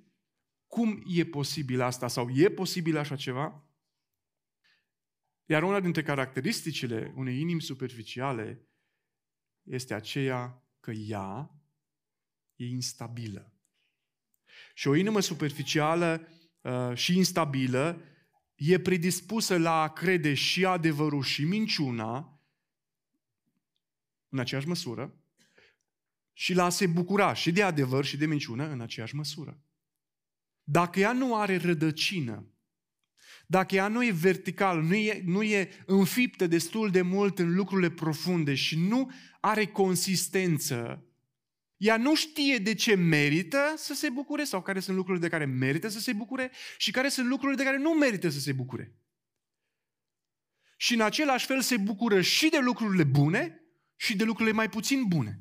Cum 0.68 1.02
e 1.06 1.24
posibil 1.24 1.80
asta 1.80 2.08
sau 2.08 2.30
e 2.30 2.50
posibil 2.50 2.96
așa 2.96 3.16
ceva? 3.16 3.68
Iar 5.44 5.62
una 5.62 5.80
dintre 5.80 6.02
caracteristicile 6.02 7.12
unei 7.16 7.40
inimi 7.40 7.62
superficiale 7.62 8.68
este 9.62 9.94
aceea 9.94 10.68
că 10.80 10.90
ea 10.90 11.50
e 12.56 12.66
instabilă. 12.66 13.52
Și 14.74 14.88
o 14.88 14.94
inimă 14.94 15.20
superficială 15.20 16.28
uh, 16.60 16.94
și 16.94 17.16
instabilă 17.16 18.02
e 18.54 18.80
predispusă 18.80 19.58
la 19.58 19.82
a 19.82 19.92
crede 19.92 20.34
și 20.34 20.64
adevărul 20.64 21.22
și 21.22 21.44
minciuna 21.44 22.42
în 24.28 24.38
aceeași 24.38 24.68
măsură 24.68 25.22
și 26.32 26.54
la 26.54 26.64
a 26.64 26.68
se 26.68 26.86
bucura 26.86 27.32
și 27.32 27.52
de 27.52 27.62
adevăr 27.62 28.04
și 28.04 28.16
de 28.16 28.26
minciună 28.26 28.68
în 28.68 28.80
aceeași 28.80 29.14
măsură. 29.14 29.62
Dacă 30.70 31.00
ea 31.00 31.12
nu 31.12 31.36
are 31.36 31.56
rădăcină 31.56 32.52
dacă 33.50 33.74
ea 33.74 33.88
nu 33.88 34.04
e 34.04 34.10
vertical, 34.10 34.82
nu 34.82 34.94
e, 34.94 35.22
nu 35.24 35.42
e 35.42 35.70
înfiptă 35.86 36.46
destul 36.46 36.90
de 36.90 37.02
mult 37.02 37.38
în 37.38 37.54
lucrurile 37.54 37.90
profunde 37.90 38.54
și 38.54 38.78
nu 38.78 39.10
are 39.40 39.66
consistență, 39.66 41.04
ea 41.76 41.96
nu 41.96 42.14
știe 42.14 42.58
de 42.58 42.74
ce 42.74 42.94
merită 42.94 43.74
să 43.76 43.94
se 43.94 44.10
bucure 44.10 44.44
sau 44.44 44.62
care 44.62 44.80
sunt 44.80 44.96
lucrurile 44.96 45.24
de 45.24 45.30
care 45.30 45.44
merită 45.44 45.88
să 45.88 45.98
se 45.98 46.12
bucure 46.12 46.50
și 46.76 46.90
care 46.90 47.08
sunt 47.08 47.26
lucrurile 47.26 47.56
de 47.56 47.64
care 47.64 47.78
nu 47.78 47.90
merită 47.90 48.28
să 48.28 48.38
se 48.38 48.52
bucure. 48.52 48.94
Și 50.76 50.94
în 50.94 51.00
același 51.00 51.46
fel 51.46 51.60
se 51.60 51.76
bucură 51.76 52.20
și 52.20 52.48
de 52.48 52.58
lucrurile 52.58 53.04
bune 53.04 53.62
și 53.96 54.16
de 54.16 54.24
lucrurile 54.24 54.54
mai 54.54 54.68
puțin 54.68 55.04
bune. 55.06 55.40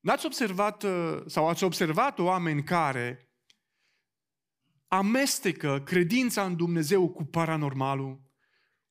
N-ați 0.00 0.26
observat 0.26 0.82
uh, 0.82 1.22
sau 1.26 1.48
ați 1.48 1.64
observat 1.64 2.18
oameni 2.18 2.64
care 2.64 3.31
amestecă 4.92 5.82
credința 5.84 6.44
în 6.44 6.56
Dumnezeu 6.56 7.08
cu 7.08 7.24
paranormalul, 7.24 8.22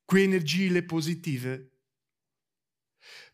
cu 0.05 0.17
energiile 0.17 0.81
pozitive. 0.81 1.71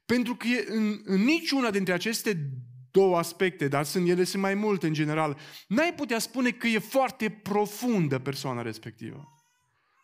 Pentru 0.06 0.36
că 0.36 0.48
în, 0.68 1.02
în 1.04 1.22
niciuna 1.22 1.72
dintre 1.72 1.94
aceste 1.94 2.52
două 2.92 3.18
aspecte, 3.18 3.68
dar 3.68 3.84
sunt, 3.84 4.10
ele 4.10 4.24
sunt 4.24 4.42
mai 4.42 4.54
multe 4.54 4.88
în 4.88 4.94
general, 4.94 5.38
n-ai 5.68 5.94
putea 5.94 6.20
spune 6.20 6.52
că 6.52 6.68
e 6.68 6.80
foarte 6.80 7.30
profundă 7.30 8.20
persoana 8.20 8.62
respectivă. 8.62 9.28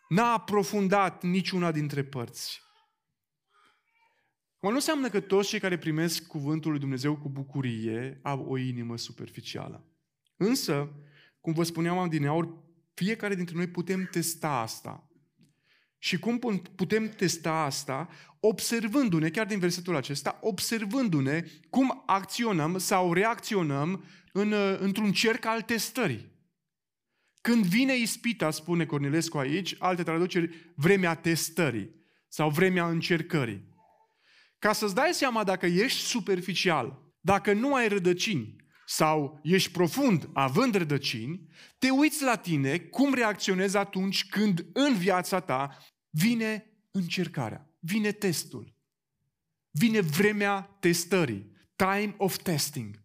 N-a 0.08 0.32
aprofundat 0.32 1.22
niciuna 1.22 1.72
dintre 1.72 2.04
părți. 2.04 2.62
Acum 4.56 4.68
nu 4.68 4.74
înseamnă 4.74 5.08
că 5.08 5.20
toți 5.20 5.48
cei 5.48 5.60
care 5.60 5.78
primesc 5.78 6.26
cuvântul 6.26 6.70
lui 6.70 6.80
Dumnezeu 6.80 7.16
cu 7.16 7.28
bucurie 7.28 8.20
au 8.22 8.46
o 8.48 8.56
inimă 8.56 8.96
superficială. 8.96 9.84
Însă, 10.36 10.92
cum 11.44 11.52
vă 11.52 11.62
spuneam 11.62 11.98
adineauri, 11.98 12.48
fiecare 12.94 13.34
dintre 13.34 13.56
noi 13.56 13.66
putem 13.66 14.08
testa 14.10 14.48
asta. 14.48 15.08
Și 15.98 16.18
cum 16.18 16.38
putem 16.76 17.08
testa 17.08 17.52
asta? 17.52 18.08
Observându-ne, 18.40 19.30
chiar 19.30 19.46
din 19.46 19.58
versetul 19.58 19.96
acesta, 19.96 20.38
observându-ne 20.40 21.44
cum 21.70 22.02
acționăm 22.06 22.78
sau 22.78 23.12
reacționăm 23.12 24.04
în, 24.32 24.54
într-un 24.78 25.12
cerc 25.12 25.44
al 25.44 25.62
testării. 25.62 26.32
Când 27.40 27.64
vine 27.64 27.96
ispita, 27.96 28.50
spune 28.50 28.86
Cornilescu 28.86 29.38
aici, 29.38 29.76
alte 29.78 30.02
traduceri, 30.02 30.72
vremea 30.74 31.14
testării 31.14 31.90
sau 32.28 32.50
vremea 32.50 32.88
încercării. 32.88 33.68
Ca 34.58 34.72
să-ți 34.72 34.94
dai 34.94 35.10
seama 35.12 35.44
dacă 35.44 35.66
ești 35.66 35.98
superficial, 35.98 37.02
dacă 37.20 37.52
nu 37.52 37.74
ai 37.74 37.88
rădăcini, 37.88 38.63
sau 38.86 39.40
ești 39.42 39.70
profund 39.70 40.28
având 40.32 40.74
rădăcini, 40.74 41.48
te 41.78 41.90
uiți 41.90 42.22
la 42.22 42.36
tine 42.36 42.78
cum 42.78 43.14
reacționezi 43.14 43.76
atunci 43.76 44.28
când 44.28 44.66
în 44.72 44.94
viața 44.94 45.40
ta 45.40 45.78
vine 46.10 46.66
încercarea, 46.90 47.70
vine 47.80 48.12
testul, 48.12 48.76
vine 49.70 50.00
vremea 50.00 50.76
testării, 50.80 51.50
time 51.76 52.14
of 52.16 52.36
testing. 52.36 53.02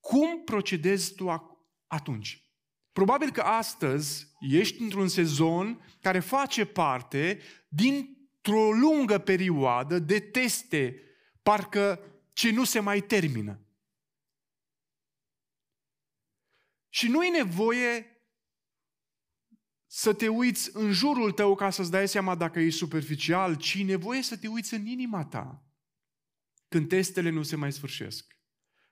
Cum 0.00 0.44
procedezi 0.44 1.14
tu 1.14 1.54
atunci? 1.86 2.42
Probabil 2.92 3.30
că 3.30 3.40
astăzi 3.40 4.26
ești 4.40 4.82
într-un 4.82 5.08
sezon 5.08 5.84
care 6.00 6.20
face 6.20 6.64
parte 6.64 7.40
dintr-o 7.68 8.72
lungă 8.72 9.18
perioadă 9.18 9.98
de 9.98 10.20
teste, 10.20 11.02
parcă 11.42 12.00
ce 12.32 12.50
nu 12.50 12.64
se 12.64 12.80
mai 12.80 13.00
termină. 13.00 13.67
Și 16.88 17.08
nu 17.08 17.24
e 17.24 17.30
nevoie 17.30 18.18
să 19.86 20.14
te 20.14 20.28
uiți 20.28 20.70
în 20.72 20.92
jurul 20.92 21.32
tău 21.32 21.54
ca 21.54 21.70
să-ți 21.70 21.90
dai 21.90 22.08
seama 22.08 22.34
dacă 22.34 22.60
e 22.60 22.70
superficial, 22.70 23.56
ci 23.56 23.74
e 23.74 23.84
nevoie 23.84 24.22
să 24.22 24.36
te 24.36 24.48
uiți 24.48 24.74
în 24.74 24.86
inima 24.86 25.24
ta. 25.24 25.62
Când 26.68 26.88
testele 26.88 27.30
nu 27.30 27.42
se 27.42 27.56
mai 27.56 27.72
sfârșesc, 27.72 28.36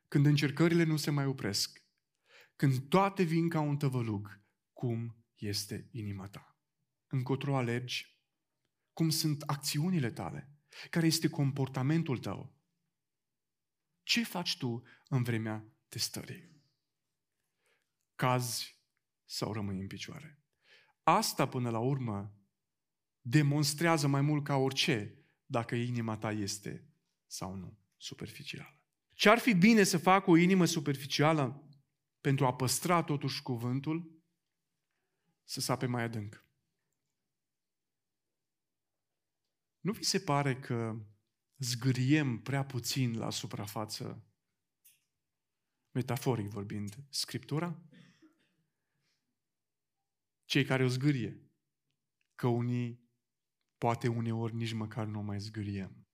când 0.09 0.27
încercările 0.27 0.85
nu 0.85 0.97
se 0.97 1.11
mai 1.11 1.27
opresc, 1.27 1.85
când 2.57 2.89
toate 2.89 3.23
vin 3.23 3.49
ca 3.49 3.61
un 3.61 3.77
tăvălug, 3.77 4.43
cum 4.73 5.25
este 5.35 5.89
inima 5.93 6.29
ta? 6.29 6.59
Încotro 7.07 7.57
alergi? 7.57 8.21
Cum 8.93 9.09
sunt 9.09 9.43
acțiunile 9.43 10.11
tale? 10.11 10.51
Care 10.91 11.07
este 11.07 11.29
comportamentul 11.29 12.19
tău? 12.19 12.57
Ce 14.03 14.25
faci 14.25 14.57
tu 14.57 14.83
în 15.09 15.23
vremea 15.23 15.65
testării? 15.89 16.56
Cazi 18.17 18.81
sau 19.25 19.53
rămâi 19.53 19.81
în 19.81 19.87
picioare. 19.87 20.41
Asta, 21.03 21.49
până 21.49 21.71
la 21.71 21.79
urmă, 21.79 22.35
demonstrează 23.21 24.07
mai 24.07 24.21
mult 24.21 24.45
ca 24.45 24.57
orice 24.57 25.25
dacă 25.47 25.75
inima 25.75 26.17
ta 26.17 26.31
este 26.31 26.89
sau 27.27 27.55
nu 27.55 27.79
superficială. 27.97 28.81
Ce 29.13 29.29
ar 29.29 29.39
fi 29.39 29.55
bine 29.55 29.83
să 29.83 29.99
fac 29.99 30.27
o 30.27 30.37
inimă 30.37 30.65
superficială 30.65 31.69
pentru 32.21 32.47
a 32.47 32.55
păstra 32.55 33.03
totuși 33.03 33.43
cuvântul? 33.43 34.23
Să 35.45 35.61
sape 35.61 35.87
mai 35.87 36.03
adânc. 36.03 36.45
Nu 39.81 39.93
vi 39.93 40.05
se 40.05 40.21
pare 40.21 40.57
că 40.57 40.97
zgâriem 41.59 42.39
prea 42.43 42.65
puțin 42.65 43.19
la 43.19 43.31
suprafață, 43.31 44.25
metaforic 45.91 46.49
vorbind, 46.49 46.97
Scriptura? 47.09 47.83
Cei 50.47 50.65
care 50.65 50.85
o 50.85 50.89
zgârie. 50.89 51.51
Că 52.35 52.47
unii, 52.47 53.11
poate 53.79 54.09
uneori, 54.09 54.55
nici 54.55 54.73
măcar 54.73 55.07
nu 55.07 55.19
o 55.19 55.23
mai 55.23 55.41
zgâriem. 55.41 56.07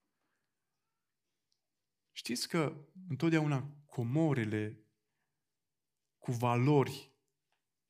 Știți 2.11 2.47
că 2.47 2.87
întotdeauna 3.09 3.83
comorele 3.85 4.87
cu 6.17 6.31
valori 6.31 7.11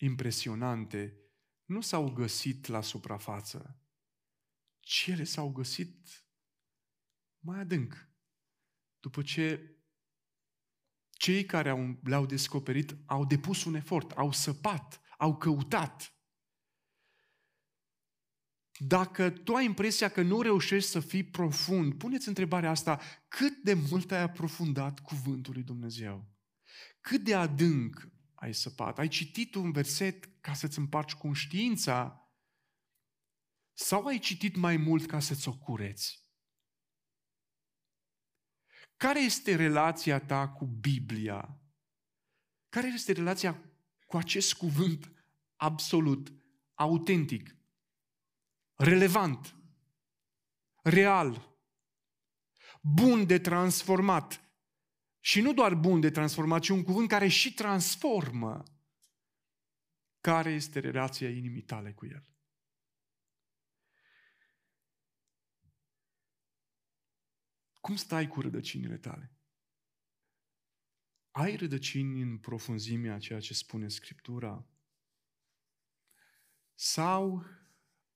impresionante 0.02 1.18
nu 1.66 1.82
s-au 1.82 2.12
găsit 2.12 2.68
la 2.68 2.82
suprafață, 2.82 3.82
ci 4.80 5.06
ele 5.08 5.24
s-au 5.24 5.52
găsit 5.52 6.28
mai 7.40 7.60
adânc. 7.60 8.10
După 9.00 9.22
ce 9.22 9.78
cei 11.10 11.46
care 11.46 11.70
au, 11.70 12.00
le-au 12.04 12.26
descoperit 12.26 12.96
au 13.06 13.26
depus 13.26 13.64
un 13.64 13.74
efort, 13.74 14.12
au 14.12 14.32
săpat, 14.32 15.02
au 15.18 15.38
căutat. 15.38 16.18
Dacă 18.88 19.30
tu 19.30 19.54
ai 19.54 19.66
impresia 19.66 20.10
că 20.10 20.22
nu 20.22 20.42
reușești 20.42 20.90
să 20.90 21.00
fii 21.00 21.24
profund, 21.24 21.94
puneți 21.94 22.28
întrebarea 22.28 22.70
asta, 22.70 23.00
cât 23.28 23.64
de 23.64 23.74
mult 23.74 24.12
ai 24.12 24.22
aprofundat 24.22 25.00
cuvântul 25.00 25.54
lui 25.54 25.64
Dumnezeu? 25.64 26.32
Cât 27.02 27.24
de 27.24 27.36
adânc 27.36 28.08
ai 28.34 28.54
săpat? 28.54 29.00
Ai 29.00 29.08
citit 29.08 29.56
un 29.56 29.72
verset 29.72 30.30
ca 30.42 30.54
să-ți 30.54 30.80
împarci 30.80 31.14
conștiința 31.14 32.28
sau 33.74 34.06
ai 34.06 34.20
citit 34.20 34.56
mai 34.56 34.78
mult 34.78 35.06
ca 35.06 35.20
să-ți 35.20 35.48
o 35.48 35.58
cureți? 35.58 36.22
Care 38.98 39.20
este 39.20 39.56
relația 39.56 40.20
ta 40.20 40.50
cu 40.50 40.66
Biblia? 40.66 41.62
Care 42.70 42.88
este 42.88 43.12
relația 43.12 43.64
cu 44.06 44.18
acest 44.18 44.54
cuvânt 44.54 45.12
absolut, 45.56 46.34
autentic, 46.74 47.58
relevant, 48.76 49.56
real, 50.84 51.58
bun 52.82 53.26
de 53.26 53.40
transformat? 53.40 54.44
Și 55.20 55.42
nu 55.42 55.54
doar 55.54 55.76
bun 55.76 56.00
de 56.00 56.10
transformat, 56.10 56.62
ci 56.62 56.70
un 56.70 56.84
cuvânt 56.84 57.10
care 57.10 57.28
și 57.28 57.54
transformă. 57.54 58.64
Care 60.20 60.52
este 60.52 60.80
relația 60.80 61.30
inimii 61.30 61.62
tale 61.62 61.94
cu 61.94 62.06
el? 62.06 62.34
Cum 67.80 67.96
stai 67.96 68.28
cu 68.28 68.42
rădăcinile 68.42 68.98
tale? 68.98 69.38
Ai 71.32 71.56
rădăcini 71.56 72.22
în 72.22 72.38
profunzimea 72.38 73.20
ceea 73.20 73.40
ce 73.40 73.54
spune 73.54 73.88
Scriptura? 73.88 74.68
Sau 76.74 77.46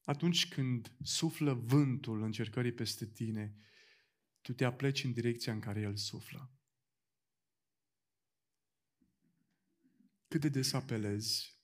atunci 0.08 0.48
când 0.48 0.96
suflă 1.04 1.54
vântul 1.54 2.22
încercării 2.22 2.74
peste 2.74 3.06
tine, 3.06 3.58
tu 4.42 4.54
te 4.54 4.66
apleci 4.66 5.04
în 5.04 5.14
direcția 5.14 5.54
în 5.54 5.60
care 5.60 5.80
el 5.80 5.96
suflă? 5.96 6.52
Cât 10.28 10.42
de 10.42 10.50
des 10.50 10.74
apelezi 10.74 11.62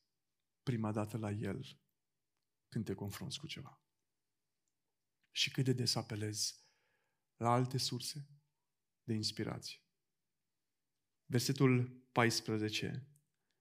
prima 0.63 0.91
dată 0.91 1.17
la 1.17 1.31
el 1.31 1.81
când 2.69 2.85
te 2.85 2.93
confrunți 2.93 3.39
cu 3.39 3.47
ceva? 3.47 3.83
Și 5.31 5.51
cât 5.51 5.65
de 5.65 5.73
des 5.73 5.95
apelezi 5.95 6.65
la 7.35 7.51
alte 7.51 7.77
surse 7.77 8.27
de 9.03 9.13
inspirație. 9.13 9.77
Versetul 11.25 12.03
14. 12.11 13.07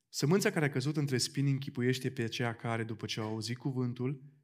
Sămânța 0.08 0.50
care 0.50 0.64
a 0.64 0.70
căzut 0.70 0.96
între 0.96 1.18
spini 1.18 1.50
închipuiește 1.50 2.10
pe 2.10 2.22
aceea 2.22 2.56
care, 2.56 2.84
după 2.84 3.06
ce 3.06 3.20
au 3.20 3.28
auzit 3.28 3.56
cuvântul, 3.56 4.40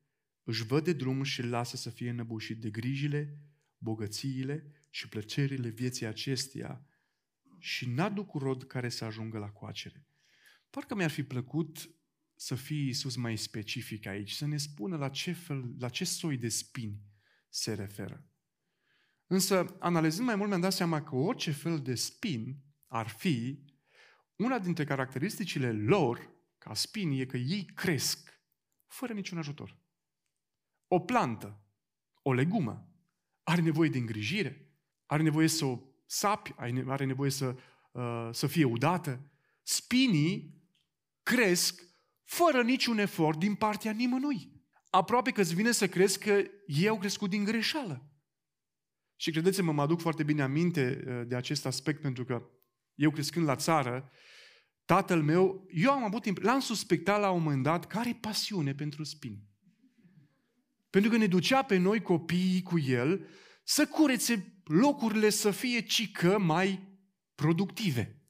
își 0.49 0.65
văd 0.65 0.85
de 0.85 0.93
drum 0.93 1.23
și 1.23 1.41
îl 1.41 1.49
lasă 1.49 1.77
să 1.77 1.91
fie 1.91 2.11
înăbușit 2.11 2.61
de 2.61 2.71
grijile, 2.71 3.39
bogățiile 3.79 4.87
și 4.91 5.09
plăcerile 5.09 5.69
vieții 5.69 6.07
acesteia 6.07 6.87
și 7.59 7.89
n-aduc 7.89 8.35
rod 8.35 8.63
care 8.63 8.89
să 8.89 9.05
ajungă 9.05 9.39
la 9.39 9.51
coacere. 9.51 10.07
Parcă 10.71 10.95
mi-ar 10.95 11.11
fi 11.11 11.23
plăcut 11.23 11.91
să 12.35 12.55
fie 12.55 12.83
Iisus 12.83 13.17
mai 13.17 13.37
specific 13.37 14.07
aici, 14.07 14.31
să 14.31 14.47
ne 14.47 14.57
spună 14.57 14.97
la 14.97 15.09
ce, 15.09 15.33
fel, 15.33 15.75
la 15.79 15.89
ce 15.89 16.05
soi 16.05 16.37
de 16.37 16.49
spini 16.49 17.03
se 17.49 17.75
referă. 17.75 18.27
Însă, 19.27 19.77
analizând 19.81 20.27
mai 20.27 20.37
mult, 20.37 20.49
mi-am 20.49 20.61
dat 20.61 20.73
seama 20.73 21.03
că 21.03 21.15
orice 21.15 21.51
fel 21.51 21.81
de 21.81 21.95
spin 21.95 22.57
ar 22.87 23.09
fi, 23.09 23.65
una 24.37 24.59
dintre 24.59 24.85
caracteristicile 24.85 25.73
lor, 25.73 26.31
ca 26.59 26.75
spini, 26.75 27.21
e 27.21 27.27
că 27.27 27.37
ei 27.37 27.65
cresc 27.65 28.43
fără 28.87 29.13
niciun 29.13 29.39
ajutor. 29.39 29.87
O 30.89 30.99
plantă, 31.01 31.61
o 32.23 32.33
legumă, 32.33 32.89
are 33.43 33.61
nevoie 33.61 33.89
de 33.89 33.99
îngrijire, 33.99 34.73
are 35.07 35.23
nevoie 35.23 35.49
să 35.49 35.65
o 35.65 35.81
sapi, 36.07 36.55
are 36.87 37.05
nevoie 37.05 37.31
să, 37.31 37.57
uh, 37.93 38.29
să 38.33 38.47
fie 38.47 38.65
udată. 38.65 39.31
Spinii 39.63 40.63
cresc 41.23 41.83
fără 42.25 42.63
niciun 42.63 42.99
efort 42.99 43.39
din 43.39 43.55
partea 43.55 43.93
nimănui. 43.93 44.53
Aproape 44.91 45.31
că 45.31 45.41
îți 45.41 45.55
vine 45.55 45.73
să 45.73 45.89
crezi 45.89 46.19
că 46.19 46.45
ei 46.67 46.89
au 46.89 46.99
crescut 46.99 47.31
din 47.31 47.45
greșeală. 47.45 48.13
Și 49.17 49.31
credeți-mă, 49.31 49.73
mă 49.73 49.83
aduc 49.83 50.01
foarte 50.01 50.23
bine 50.23 50.43
aminte 50.43 51.05
uh, 51.07 51.23
de 51.27 51.35
acest 51.37 51.67
aspect, 51.67 52.01
pentru 52.01 52.25
că 52.25 52.49
eu 52.95 53.11
crescând 53.11 53.47
la 53.47 53.57
țară, 53.57 54.11
tatăl 54.85 55.23
meu, 55.23 55.67
eu 55.71 55.91
am 55.91 56.05
avut, 56.05 56.43
l-am 56.43 56.61
suspectat 56.61 57.21
la 57.21 57.31
un 57.31 57.43
moment 57.43 57.63
dat 57.63 57.87
că 57.87 57.99
are 57.99 58.19
pasiune 58.21 58.75
pentru 58.75 59.05
spini. 59.05 59.48
Pentru 60.91 61.11
că 61.11 61.17
ne 61.17 61.27
ducea 61.27 61.63
pe 61.63 61.77
noi 61.77 62.03
copiii 62.03 62.63
cu 62.63 62.79
el 62.79 63.27
să 63.65 63.87
curețe 63.87 64.61
locurile 64.65 65.31
să 65.31 65.51
fie 65.51 65.81
cică 65.81 66.39
mai 66.39 66.99
productive. 67.35 68.23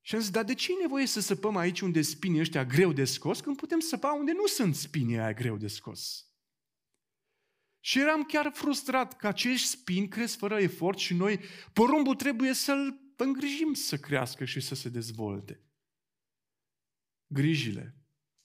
Și 0.00 0.14
am 0.14 0.20
zis, 0.20 0.30
dar 0.30 0.44
de 0.44 0.54
ce 0.54 0.72
e 0.72 0.80
nevoie 0.80 1.06
să 1.06 1.20
săpăm 1.20 1.56
aici 1.56 1.80
unde 1.80 2.02
spinii 2.02 2.40
ăștia 2.40 2.64
greu 2.64 2.92
de 2.92 3.04
scos, 3.04 3.40
când 3.40 3.56
putem 3.56 3.80
săpa 3.80 4.12
unde 4.12 4.32
nu 4.32 4.46
sunt 4.46 4.74
spinii 4.74 5.18
aia 5.18 5.32
greu 5.32 5.56
de 5.56 5.66
scos? 5.66 6.24
Și 7.80 7.98
eram 7.98 8.24
chiar 8.24 8.50
frustrat 8.54 9.16
că 9.16 9.26
acești 9.26 9.66
spini 9.66 10.08
cresc 10.08 10.38
fără 10.38 10.60
efort 10.60 10.98
și 10.98 11.14
noi, 11.14 11.40
porumbul, 11.72 12.14
trebuie 12.14 12.52
să-l 12.52 13.00
îngrijim 13.16 13.74
să 13.74 13.98
crească 13.98 14.44
și 14.44 14.60
să 14.60 14.74
se 14.74 14.88
dezvolte. 14.88 15.64
Grijile, 17.26 17.96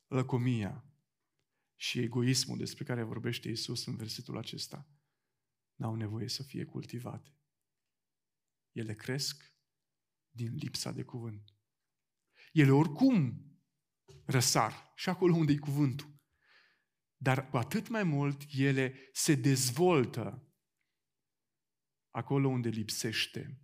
lăcomia 0.07 0.85
și 1.85 1.99
egoismul 1.99 2.57
despre 2.57 2.83
care 2.83 3.03
vorbește 3.03 3.49
Isus 3.49 3.85
în 3.85 3.95
versetul 3.95 4.37
acesta 4.37 4.89
n-au 5.75 5.95
nevoie 5.95 6.27
să 6.27 6.43
fie 6.43 6.65
cultivate. 6.65 7.37
Ele 8.71 8.95
cresc 8.95 9.53
din 10.29 10.55
lipsa 10.55 10.91
de 10.91 11.03
cuvânt. 11.03 11.55
Ele 12.51 12.71
oricum 12.71 13.45
răsar 14.25 14.93
și 14.95 15.09
acolo 15.09 15.35
unde 15.35 15.51
e 15.51 15.57
cuvântul. 15.57 16.19
Dar 17.17 17.49
cu 17.49 17.57
atât 17.57 17.87
mai 17.87 18.03
mult 18.03 18.41
ele 18.51 19.09
se 19.13 19.35
dezvoltă 19.35 20.53
acolo 22.09 22.47
unde 22.47 22.69
lipsește 22.69 23.61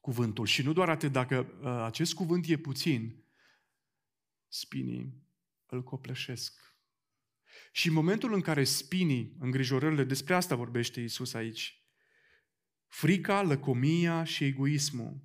cuvântul. 0.00 0.46
Și 0.46 0.62
nu 0.62 0.72
doar 0.72 0.88
atât, 0.88 1.12
dacă 1.12 1.38
uh, 1.38 1.66
acest 1.66 2.14
cuvânt 2.14 2.46
e 2.46 2.56
puțin, 2.58 3.24
spinii 4.48 5.22
îl 5.66 5.82
copleșesc. 5.82 6.73
Și 7.76 7.88
în 7.88 7.94
momentul 7.94 8.32
în 8.32 8.40
care 8.40 8.64
spinii, 8.64 9.36
îngrijorările, 9.38 10.04
despre 10.04 10.34
asta 10.34 10.54
vorbește 10.54 11.00
Isus 11.00 11.34
aici, 11.34 11.84
frica, 12.86 13.42
lăcomia 13.42 14.24
și 14.24 14.44
egoismul, 14.44 15.24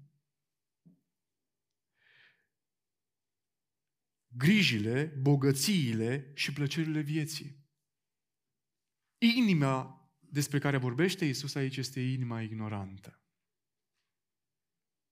grijile, 4.28 5.06
bogățiile 5.06 6.32
și 6.36 6.54
plăcerile 6.54 7.02
vieții. 7.02 7.68
Inima 9.18 10.10
despre 10.20 10.60
care 10.60 10.78
vorbește 10.78 11.26
Isus 11.26 11.56
aici 11.56 11.78
este 11.78 12.00
inima 12.00 12.42
ignorantă. 12.42 13.22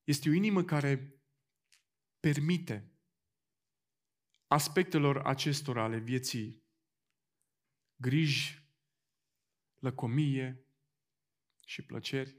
Este 0.04 0.30
o 0.30 0.34
inimă 0.34 0.64
care 0.64 1.22
permite 2.20 3.00
aspectelor 4.48 5.18
acestora 5.18 5.84
ale 5.84 5.98
vieții 5.98 6.66
griji, 7.98 8.66
lăcomie 9.80 10.66
și 11.66 11.82
plăceri 11.82 12.36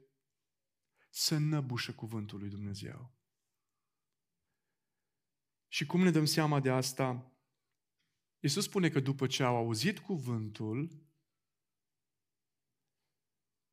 să 1.10 1.38
năbușă 1.38 1.94
cuvântul 1.94 2.38
lui 2.38 2.48
Dumnezeu. 2.48 3.16
Și 5.68 5.86
cum 5.86 6.02
ne 6.02 6.10
dăm 6.10 6.24
seama 6.24 6.60
de 6.60 6.70
asta? 6.70 7.32
Iisus 8.40 8.64
spune 8.64 8.88
că 8.88 9.00
după 9.00 9.26
ce 9.26 9.42
au 9.42 9.56
auzit 9.56 9.98
cuvântul, 9.98 11.06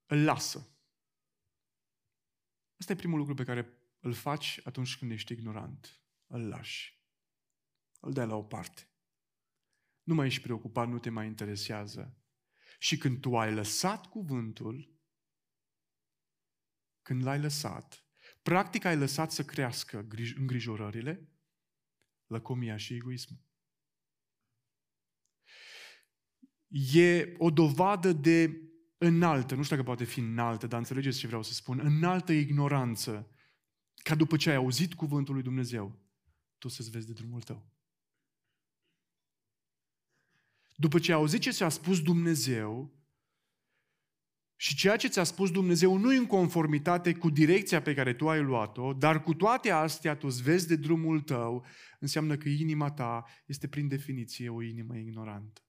îl 0.05 0.23
lasă. 0.23 0.69
Asta 2.79 2.91
e 2.91 2.95
primul 2.95 3.17
lucru 3.17 3.33
pe 3.33 3.43
care 3.43 3.77
îl 3.99 4.13
faci 4.13 4.59
atunci 4.63 4.97
când 4.97 5.11
ești 5.11 5.33
ignorant. 5.33 5.99
Îl 6.27 6.47
lași. 6.47 7.03
îl 7.99 8.13
dai 8.13 8.27
la 8.27 8.35
o 8.35 8.43
parte. 8.43 8.89
Nu 10.05 10.13
mai 10.13 10.25
ești 10.25 10.41
preocupat, 10.41 10.87
nu 10.89 10.99
te 10.99 11.09
mai 11.09 11.27
interesează. 11.27 12.17
Și 12.79 12.97
când 12.97 13.19
tu 13.19 13.37
ai 13.37 13.53
lăsat 13.53 14.05
cuvântul, 14.05 14.93
când 17.01 17.23
l-ai 17.23 17.39
lăsat, 17.39 18.05
practic 18.41 18.85
ai 18.85 18.97
lăsat 18.97 19.31
să 19.31 19.45
crească 19.45 20.07
îngrijorările, 20.35 21.29
lăcomia 22.27 22.77
și 22.77 22.93
egoismul. 22.93 23.39
E 26.93 27.35
o 27.37 27.49
dovadă 27.49 28.13
de 28.13 28.61
înaltă, 28.97 29.55
nu 29.55 29.63
știu 29.63 29.75
dacă 29.75 29.87
poate 29.87 30.03
fi 30.03 30.19
înaltă, 30.19 30.67
dar 30.67 30.79
înțelegeți 30.79 31.19
ce 31.19 31.27
vreau 31.27 31.43
să 31.43 31.53
spun, 31.53 31.79
înaltă 31.79 32.31
ignoranță, 32.31 33.29
ca 33.93 34.15
după 34.15 34.37
ce 34.37 34.49
ai 34.49 34.55
auzit 34.55 34.93
cuvântul 34.93 35.33
lui 35.33 35.43
Dumnezeu, 35.43 35.99
tu 36.57 36.67
să-ți 36.67 36.89
vezi 36.89 37.07
de 37.07 37.13
drumul 37.13 37.41
tău. 37.41 37.74
După 40.75 40.99
ce 40.99 41.11
ai 41.11 41.17
auzit 41.17 41.41
ce 41.41 41.51
ți-a 41.51 41.69
spus 41.69 42.01
Dumnezeu 42.01 42.95
și 44.55 44.75
ceea 44.75 44.95
ce 44.95 45.07
ți-a 45.07 45.23
spus 45.23 45.51
Dumnezeu 45.51 45.97
nu 45.97 46.13
e 46.13 46.17
în 46.17 46.25
conformitate 46.25 47.13
cu 47.13 47.29
direcția 47.29 47.81
pe 47.81 47.93
care 47.93 48.13
tu 48.13 48.29
ai 48.29 48.41
luat-o, 48.41 48.93
dar 48.93 49.23
cu 49.23 49.33
toate 49.33 49.69
astea 49.69 50.15
tu 50.15 50.27
îți 50.27 50.43
vezi 50.43 50.67
de 50.67 50.75
drumul 50.75 51.21
tău, 51.21 51.65
înseamnă 51.99 52.37
că 52.37 52.49
inima 52.49 52.91
ta 52.91 53.25
este 53.45 53.67
prin 53.67 53.87
definiție 53.87 54.49
o 54.49 54.61
inimă 54.61 54.97
ignorantă. 54.97 55.61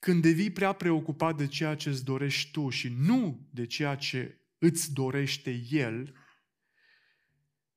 Când 0.00 0.22
devii 0.22 0.50
prea 0.50 0.72
preocupat 0.72 1.36
de 1.36 1.46
ceea 1.46 1.74
ce 1.74 1.88
îți 1.88 2.04
dorești 2.04 2.50
tu 2.50 2.68
și 2.68 2.88
nu 2.88 3.48
de 3.52 3.66
ceea 3.66 3.96
ce 3.96 4.40
îți 4.58 4.92
dorește 4.92 5.62
El, 5.70 6.16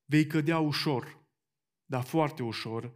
vei 0.04 0.26
cădea 0.26 0.58
ușor, 0.58 1.26
dar 1.84 2.04
foarte 2.04 2.42
ușor, 2.42 2.94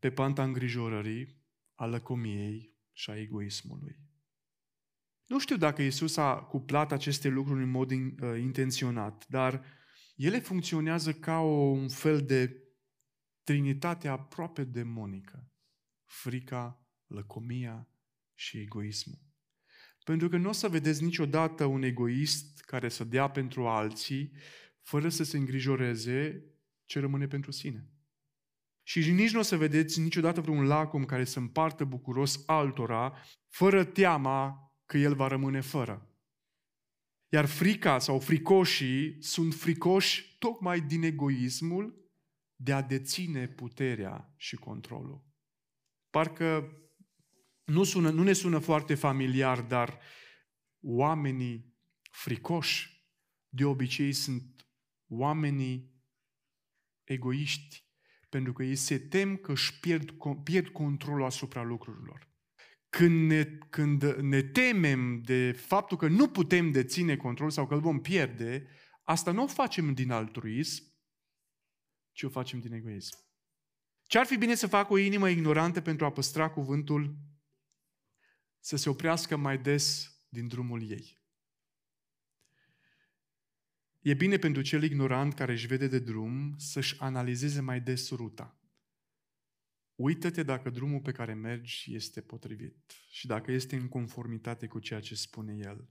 pe 0.00 0.10
panta 0.10 0.42
îngrijorării, 0.42 1.38
a 1.74 1.86
lăcomiei 1.86 2.74
și 2.92 3.10
a 3.10 3.18
egoismului. 3.18 3.96
Nu 5.26 5.38
știu 5.38 5.56
dacă 5.56 5.82
Isus 5.82 6.16
a 6.16 6.34
cuplat 6.36 6.92
aceste 6.92 7.28
lucruri 7.28 7.62
în 7.62 7.70
mod 7.70 7.90
in, 7.90 8.16
uh, 8.22 8.38
intenționat, 8.40 9.26
dar 9.28 9.64
ele 10.16 10.38
funcționează 10.38 11.12
ca 11.12 11.38
o, 11.38 11.70
un 11.70 11.88
fel 11.88 12.24
de 12.24 12.64
trinitate 13.42 14.08
aproape 14.08 14.64
demonică. 14.64 15.52
Frica, 16.04 16.88
lăcomia 17.06 17.88
și 18.34 18.58
egoismul. 18.58 19.18
Pentru 20.04 20.28
că 20.28 20.36
nu 20.36 20.48
o 20.48 20.52
să 20.52 20.68
vedeți 20.68 21.02
niciodată 21.02 21.64
un 21.64 21.82
egoist 21.82 22.60
care 22.60 22.88
să 22.88 23.04
dea 23.04 23.30
pentru 23.30 23.66
alții 23.66 24.32
fără 24.82 25.08
să 25.08 25.24
se 25.24 25.36
îngrijoreze 25.36 26.44
ce 26.84 27.00
rămâne 27.00 27.26
pentru 27.26 27.50
sine. 27.50 27.90
Și 28.90 29.10
nici 29.10 29.30
nu 29.32 29.38
o 29.38 29.42
să 29.42 29.56
vedeți 29.56 30.00
niciodată 30.00 30.40
vreun 30.40 30.66
lacom 30.66 31.04
care 31.04 31.24
să 31.24 31.38
împartă 31.38 31.84
bucuros 31.84 32.42
altora, 32.46 33.16
fără 33.48 33.84
teama 33.84 34.72
că 34.84 34.98
el 34.98 35.14
va 35.14 35.26
rămâne 35.26 35.60
fără. 35.60 36.14
Iar 37.32 37.46
frica 37.46 37.98
sau 37.98 38.18
fricoșii 38.18 39.22
sunt 39.22 39.54
fricoși 39.54 40.36
tocmai 40.38 40.80
din 40.80 41.02
egoismul 41.02 42.10
de 42.54 42.72
a 42.72 42.82
deține 42.82 43.48
puterea 43.48 44.34
și 44.36 44.56
controlul. 44.56 45.24
Parcă 46.08 46.72
nu, 47.64 47.84
sună, 47.84 48.10
nu 48.10 48.22
ne 48.22 48.32
sună 48.32 48.58
foarte 48.58 48.94
familiar, 48.94 49.60
dar 49.60 50.00
oamenii 50.82 51.76
fricoși 52.10 53.06
de 53.48 53.64
obicei 53.64 54.12
sunt 54.12 54.68
oamenii 55.06 56.02
egoiști, 57.04 57.89
pentru 58.30 58.52
că 58.52 58.62
ei 58.62 58.76
se 58.76 58.98
tem 58.98 59.36
că 59.36 59.52
își 59.52 59.80
pierd, 59.80 60.10
pierd 60.42 60.68
controlul 60.68 61.24
asupra 61.24 61.62
lucrurilor. 61.62 62.28
Când 62.88 63.30
ne, 63.30 63.44
când 63.44 64.02
ne 64.04 64.42
temem 64.42 65.22
de 65.22 65.52
faptul 65.52 65.96
că 65.96 66.08
nu 66.08 66.28
putem 66.28 66.70
deține 66.70 67.16
control 67.16 67.50
sau 67.50 67.66
că 67.66 67.74
îl 67.74 67.80
vom 67.80 68.00
pierde, 68.00 68.66
asta 69.02 69.32
nu 69.32 69.42
o 69.42 69.46
facem 69.46 69.94
din 69.94 70.10
altruism, 70.10 70.84
ci 72.12 72.22
o 72.22 72.28
facem 72.28 72.60
din 72.60 72.72
egoism. 72.72 73.18
Ce 74.02 74.18
ar 74.18 74.26
fi 74.26 74.36
bine 74.36 74.54
să 74.54 74.66
facă 74.66 74.92
o 74.92 74.96
inimă 74.96 75.28
ignorantă 75.28 75.80
pentru 75.80 76.04
a 76.04 76.12
păstra 76.12 76.50
cuvântul? 76.50 77.16
Să 78.58 78.76
se 78.76 78.88
oprească 78.88 79.36
mai 79.36 79.58
des 79.58 80.14
din 80.28 80.48
drumul 80.48 80.90
ei. 80.90 81.19
E 84.00 84.14
bine 84.14 84.36
pentru 84.36 84.62
cel 84.62 84.82
ignorant 84.82 85.34
care 85.34 85.52
își 85.52 85.66
vede 85.66 85.86
de 85.86 85.98
drum 85.98 86.54
să-și 86.58 87.00
analizeze 87.00 87.60
mai 87.60 87.80
des 87.80 88.10
ruta. 88.10 88.60
Uită-te 89.94 90.42
dacă 90.42 90.70
drumul 90.70 91.00
pe 91.00 91.12
care 91.12 91.34
mergi 91.34 91.94
este 91.94 92.20
potrivit 92.20 92.94
și 93.10 93.26
dacă 93.26 93.52
este 93.52 93.76
în 93.76 93.88
conformitate 93.88 94.66
cu 94.66 94.78
ceea 94.78 95.00
ce 95.00 95.14
spune 95.14 95.56
El. 95.56 95.90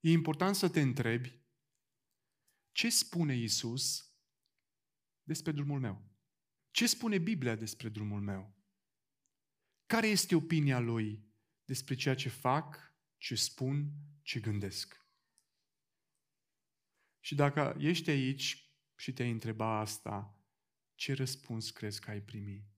E 0.00 0.10
important 0.10 0.54
să 0.54 0.68
te 0.68 0.80
întrebi 0.80 1.44
ce 2.72 2.88
spune 2.88 3.36
Isus 3.36 4.14
despre 5.22 5.52
drumul 5.52 5.80
meu? 5.80 6.10
Ce 6.70 6.86
spune 6.86 7.18
Biblia 7.18 7.54
despre 7.54 7.88
drumul 7.88 8.20
meu? 8.20 8.56
Care 9.86 10.06
este 10.06 10.34
opinia 10.34 10.78
Lui 10.78 11.28
despre 11.64 11.94
ceea 11.94 12.14
ce 12.14 12.28
fac, 12.28 12.96
ce 13.16 13.34
spun, 13.34 13.92
ce 14.22 14.40
gândesc? 14.40 15.05
Și 17.26 17.34
dacă 17.34 17.76
ești 17.78 18.10
aici 18.10 18.70
și 18.96 19.12
te-ai 19.12 19.30
întreba 19.30 19.78
asta, 19.78 20.44
ce 20.94 21.12
răspuns 21.12 21.70
crezi 21.70 22.00
că 22.00 22.10
ai 22.10 22.20
primi? 22.20 22.68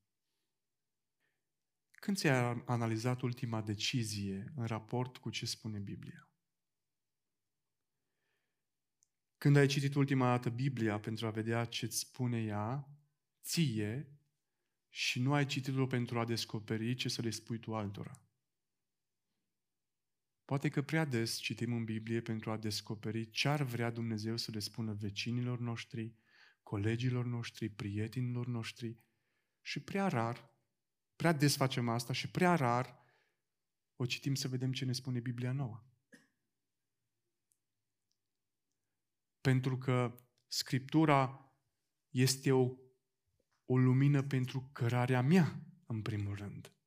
Când 1.90 2.16
ți-ai 2.16 2.62
analizat 2.66 3.20
ultima 3.20 3.62
decizie 3.62 4.52
în 4.56 4.66
raport 4.66 5.16
cu 5.16 5.30
ce 5.30 5.46
spune 5.46 5.78
Biblia? 5.78 6.30
Când 9.38 9.56
ai 9.56 9.66
citit 9.66 9.94
ultima 9.94 10.26
dată 10.26 10.50
Biblia 10.50 11.00
pentru 11.00 11.26
a 11.26 11.30
vedea 11.30 11.64
ce 11.64 11.84
îți 11.84 11.98
spune 11.98 12.42
ea, 12.42 12.88
ție, 13.42 14.18
și 14.88 15.20
nu 15.20 15.32
ai 15.32 15.46
citit-o 15.46 15.86
pentru 15.86 16.18
a 16.18 16.24
descoperi 16.24 16.94
ce 16.94 17.08
să 17.08 17.22
le 17.22 17.30
spui 17.30 17.58
tu 17.58 17.74
altora. 17.74 18.27
Poate 20.48 20.68
că 20.68 20.82
prea 20.82 21.04
des 21.04 21.36
citim 21.36 21.72
în 21.72 21.84
Biblie 21.84 22.20
pentru 22.20 22.50
a 22.50 22.56
descoperi 22.56 23.30
ce 23.30 23.48
ar 23.48 23.62
vrea 23.62 23.90
Dumnezeu 23.90 24.36
să 24.36 24.50
le 24.50 24.58
spună 24.58 24.92
vecinilor 24.92 25.58
noștri, 25.58 26.14
colegilor 26.62 27.24
noștri, 27.24 27.68
prietenilor 27.68 28.46
noștri 28.46 28.98
și 29.60 29.80
prea 29.80 30.08
rar, 30.08 30.50
prea 31.16 31.32
des 31.32 31.56
facem 31.56 31.88
asta 31.88 32.12
și 32.12 32.30
prea 32.30 32.54
rar 32.54 32.98
o 33.96 34.06
citim 34.06 34.34
să 34.34 34.48
vedem 34.48 34.72
ce 34.72 34.84
ne 34.84 34.92
spune 34.92 35.20
Biblia 35.20 35.52
nouă. 35.52 35.84
Pentru 39.40 39.78
că 39.78 40.24
Scriptura 40.46 41.52
este 42.08 42.52
o, 42.52 42.76
o 43.64 43.78
lumină 43.78 44.22
pentru 44.22 44.70
cărarea 44.72 45.22
mea, 45.22 45.60
în 45.86 46.02
primul 46.02 46.34
rând. 46.34 46.77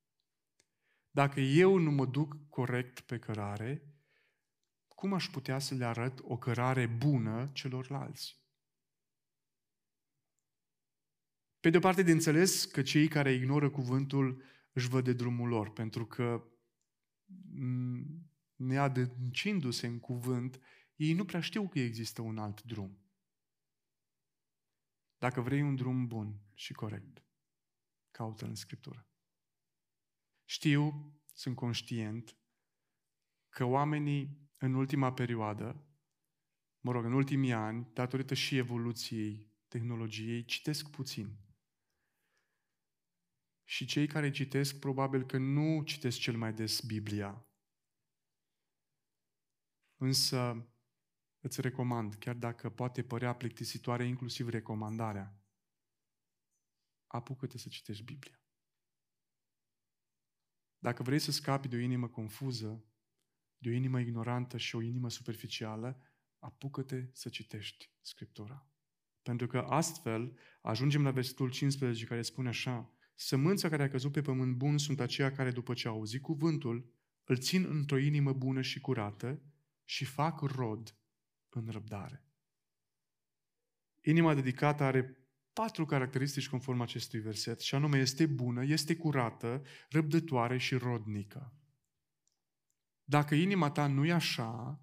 Dacă 1.11 1.39
eu 1.39 1.77
nu 1.77 1.91
mă 1.91 2.05
duc 2.05 2.49
corect 2.49 2.99
pe 2.99 3.19
cărare, 3.19 3.85
cum 4.87 5.13
aș 5.13 5.29
putea 5.29 5.59
să 5.59 5.75
le 5.75 5.85
arăt 5.85 6.19
o 6.21 6.37
cărare 6.37 6.85
bună 6.85 7.49
celorlalți? 7.53 8.39
Pe 11.59 11.69
de 11.69 11.77
o 11.77 11.79
parte, 11.79 12.03
de 12.03 12.11
înțeles 12.11 12.65
că 12.65 12.81
cei 12.81 13.07
care 13.07 13.31
ignoră 13.31 13.69
cuvântul 13.69 14.43
își 14.73 14.87
văd 14.87 15.03
de 15.03 15.13
drumul 15.13 15.47
lor, 15.47 15.71
pentru 15.71 16.05
că 16.05 16.43
neadâncindu-se 18.55 19.87
în 19.87 19.99
cuvânt, 19.99 20.59
ei 20.95 21.13
nu 21.13 21.25
prea 21.25 21.41
știu 21.41 21.67
că 21.67 21.79
există 21.79 22.21
un 22.21 22.37
alt 22.37 22.63
drum. 22.63 22.97
Dacă 25.17 25.41
vrei 25.41 25.61
un 25.61 25.75
drum 25.75 26.07
bun 26.07 26.41
și 26.53 26.73
corect, 26.73 27.23
caută 28.11 28.45
în 28.45 28.55
Scriptură. 28.55 29.10
Știu, 30.51 31.13
sunt 31.33 31.55
conștient, 31.55 32.37
că 33.49 33.63
oamenii 33.63 34.49
în 34.57 34.73
ultima 34.73 35.13
perioadă, 35.13 35.85
mă 36.79 36.91
rog, 36.91 37.05
în 37.05 37.13
ultimii 37.13 37.53
ani, 37.53 37.89
datorită 37.93 38.33
și 38.33 38.57
evoluției 38.57 39.51
tehnologiei, 39.67 40.45
citesc 40.45 40.89
puțin. 40.89 41.37
Și 43.63 43.85
cei 43.85 44.07
care 44.07 44.31
citesc, 44.31 44.79
probabil 44.79 45.25
că 45.25 45.37
nu 45.37 45.83
citesc 45.83 46.19
cel 46.19 46.37
mai 46.37 46.53
des 46.53 46.81
Biblia. 46.81 47.45
Însă 49.95 50.69
îți 51.39 51.61
recomand, 51.61 52.13
chiar 52.13 52.35
dacă 52.35 52.69
poate 52.69 53.03
părea 53.03 53.35
plictisitoare 53.35 54.05
inclusiv 54.05 54.47
recomandarea, 54.47 55.43
apucă-te 57.07 57.57
să 57.57 57.69
citești 57.69 58.03
Biblia. 58.03 58.40
Dacă 60.81 61.03
vrei 61.03 61.19
să 61.19 61.31
scapi 61.31 61.67
de 61.67 61.75
o 61.75 61.79
inimă 61.79 62.07
confuză, 62.07 62.85
de 63.57 63.69
o 63.69 63.71
inimă 63.71 63.99
ignorantă 63.99 64.57
și 64.57 64.75
o 64.75 64.81
inimă 64.81 65.09
superficială, 65.09 66.01
apucă-te 66.39 67.09
să 67.13 67.29
citești 67.29 67.91
Scriptura. 68.01 68.67
Pentru 69.21 69.47
că 69.47 69.57
astfel 69.57 70.37
ajungem 70.61 71.03
la 71.03 71.11
versetul 71.11 71.49
15 71.49 72.05
care 72.05 72.21
spune 72.21 72.47
așa, 72.47 72.93
Sămânța 73.15 73.69
care 73.69 73.83
a 73.83 73.89
căzut 73.89 74.11
pe 74.11 74.21
pământ 74.21 74.55
bun 74.55 74.77
sunt 74.77 74.99
aceia 74.99 75.31
care 75.31 75.51
după 75.51 75.73
ce 75.73 75.87
au 75.87 75.93
auzit 75.93 76.21
cuvântul, 76.21 76.93
îl 77.23 77.37
țin 77.37 77.65
într-o 77.65 77.97
inimă 77.97 78.33
bună 78.33 78.61
și 78.61 78.79
curată 78.79 79.41
și 79.83 80.05
fac 80.05 80.39
rod 80.39 80.97
în 81.49 81.67
răbdare. 81.69 82.25
Inima 84.01 84.33
dedicată 84.33 84.83
are 84.83 85.20
patru 85.53 85.85
caracteristici 85.85 86.49
conform 86.49 86.81
acestui 86.81 87.19
verset, 87.19 87.59
și 87.59 87.75
anume 87.75 87.99
este 87.99 88.25
bună, 88.25 88.65
este 88.65 88.95
curată, 88.95 89.61
răbdătoare 89.89 90.57
și 90.57 90.75
rodnică. 90.75 91.53
Dacă 93.03 93.35
inima 93.35 93.71
ta 93.71 93.87
nu 93.87 94.05
e 94.05 94.11
așa, 94.11 94.81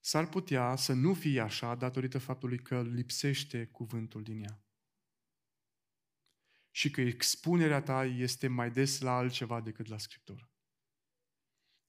s-ar 0.00 0.28
putea 0.28 0.76
să 0.76 0.92
nu 0.92 1.14
fie 1.14 1.40
așa 1.40 1.74
datorită 1.74 2.18
faptului 2.18 2.58
că 2.58 2.82
lipsește 2.82 3.66
cuvântul 3.66 4.22
din 4.22 4.42
ea. 4.42 4.64
Și 6.70 6.90
că 6.90 7.00
expunerea 7.00 7.82
ta 7.82 8.04
este 8.04 8.46
mai 8.48 8.70
des 8.70 9.00
la 9.00 9.16
altceva 9.16 9.60
decât 9.60 9.86
la 9.86 9.98
Scriptură. 9.98 10.50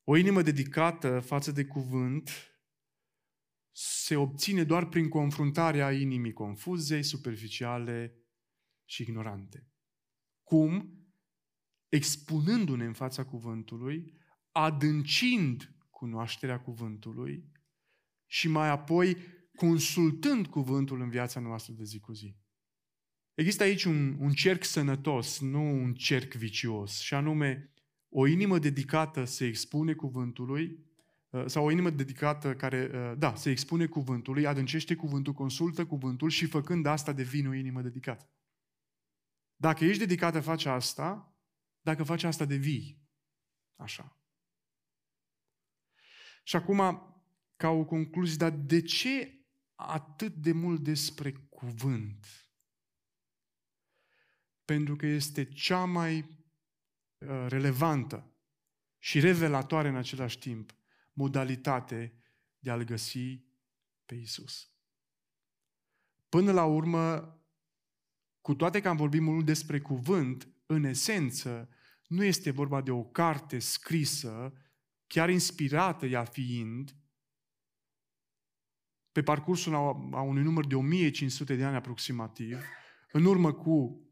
O 0.03 0.15
inimă 0.15 0.41
dedicată 0.41 1.19
față 1.19 1.51
de 1.51 1.65
cuvânt 1.65 2.52
se 3.75 4.15
obține 4.15 4.63
doar 4.63 4.87
prin 4.87 5.09
confruntarea 5.09 5.91
inimii 5.91 6.33
confuze, 6.33 7.01
superficiale 7.01 8.17
și 8.85 9.01
ignorante. 9.01 9.67
Cum? 10.43 10.97
Expunându-ne 11.89 12.85
în 12.85 12.93
fața 12.93 13.25
cuvântului, 13.25 14.13
adâncind 14.51 15.75
cunoașterea 15.89 16.61
cuvântului 16.61 17.51
și 18.25 18.47
mai 18.47 18.69
apoi 18.69 19.17
consultând 19.55 20.47
cuvântul 20.47 21.01
în 21.01 21.09
viața 21.09 21.39
noastră 21.39 21.73
de 21.73 21.83
zi 21.83 21.99
cu 21.99 22.11
zi. 22.11 22.35
Există 23.33 23.63
aici 23.63 23.83
un, 23.83 24.17
un 24.19 24.31
cerc 24.31 24.63
sănătos, 24.63 25.39
nu 25.39 25.61
un 25.61 25.93
cerc 25.93 26.33
vicios, 26.33 26.99
și 26.99 27.13
anume 27.13 27.73
o 28.09 28.27
inimă 28.27 28.59
dedicată 28.59 29.23
se 29.23 29.45
expune 29.45 29.93
cuvântului, 29.93 30.65
uh, 30.65 30.92
sau 31.45 31.65
o 31.65 31.71
inimă 31.71 31.89
dedicată 31.89 32.55
care, 32.55 32.89
uh, 32.93 33.17
da, 33.17 33.35
se 33.35 33.49
expune 33.49 33.85
cuvântului, 33.85 34.45
adâncește 34.45 34.95
cuvântul, 34.95 35.33
consultă 35.33 35.85
cuvântul 35.85 36.29
și 36.29 36.45
făcând 36.45 36.85
asta 36.85 37.13
devine 37.13 37.47
o 37.47 37.53
inimă 37.53 37.81
dedicată. 37.81 38.29
Dacă 39.55 39.85
ești 39.85 39.99
dedicată, 39.99 40.39
faci 40.39 40.65
asta, 40.65 41.37
dacă 41.81 42.03
faci 42.03 42.23
asta, 42.23 42.45
devii 42.45 43.01
așa. 43.75 44.17
Și 46.43 46.55
acum, 46.55 46.79
ca 47.55 47.69
o 47.69 47.85
concluzie, 47.85 48.35
dar 48.37 48.51
de 48.51 48.81
ce 48.81 49.45
atât 49.75 50.33
de 50.33 50.51
mult 50.51 50.83
despre 50.83 51.31
cuvânt? 51.31 52.25
Pentru 54.65 54.95
că 54.95 55.05
este 55.05 55.45
cea 55.45 55.85
mai 55.85 56.41
Uh, 57.27 57.45
relevantă 57.47 58.31
și 58.97 59.19
revelatoare 59.19 59.87
în 59.87 59.95
același 59.95 60.39
timp 60.39 60.75
modalitate 61.13 62.13
de 62.59 62.71
a-L 62.71 62.83
găsi 62.83 63.45
pe 64.05 64.15
Isus. 64.15 64.71
Până 66.29 66.51
la 66.51 66.65
urmă, 66.65 67.37
cu 68.41 68.55
toate 68.55 68.81
că 68.81 68.89
am 68.89 68.97
vorbit 68.97 69.21
mult 69.21 69.45
despre 69.45 69.81
cuvânt, 69.81 70.47
în 70.65 70.83
esență, 70.83 71.69
nu 72.07 72.23
este 72.23 72.51
vorba 72.51 72.81
de 72.81 72.91
o 72.91 73.03
carte 73.03 73.59
scrisă, 73.59 74.53
chiar 75.07 75.29
inspirată 75.29 76.05
ea 76.05 76.23
fiind, 76.23 76.97
pe 79.11 79.23
parcursul 79.23 79.75
a 80.11 80.21
unui 80.21 80.43
număr 80.43 80.65
de 80.65 80.75
1500 80.75 81.55
de 81.55 81.63
ani 81.63 81.75
aproximativ, 81.75 82.63
în 83.11 83.25
urmă 83.25 83.53
cu 83.53 84.07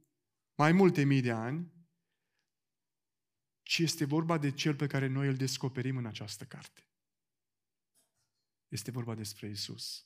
mai 0.56 0.72
multe 0.72 1.04
mii 1.04 1.22
de 1.22 1.32
ani, 1.32 1.72
ci 3.62 3.78
este 3.78 4.06
vorba 4.06 4.38
de 4.38 4.52
cel 4.52 4.76
pe 4.76 4.88
care 4.88 5.08
noi 5.08 5.28
îl 5.28 5.36
descoperim 5.36 5.98
în 5.98 6.06
această 6.06 6.44
carte. 6.44 6.91
Este 8.72 8.92
vorba 8.92 9.16
despre 9.16 9.50
Isus. 9.50 10.06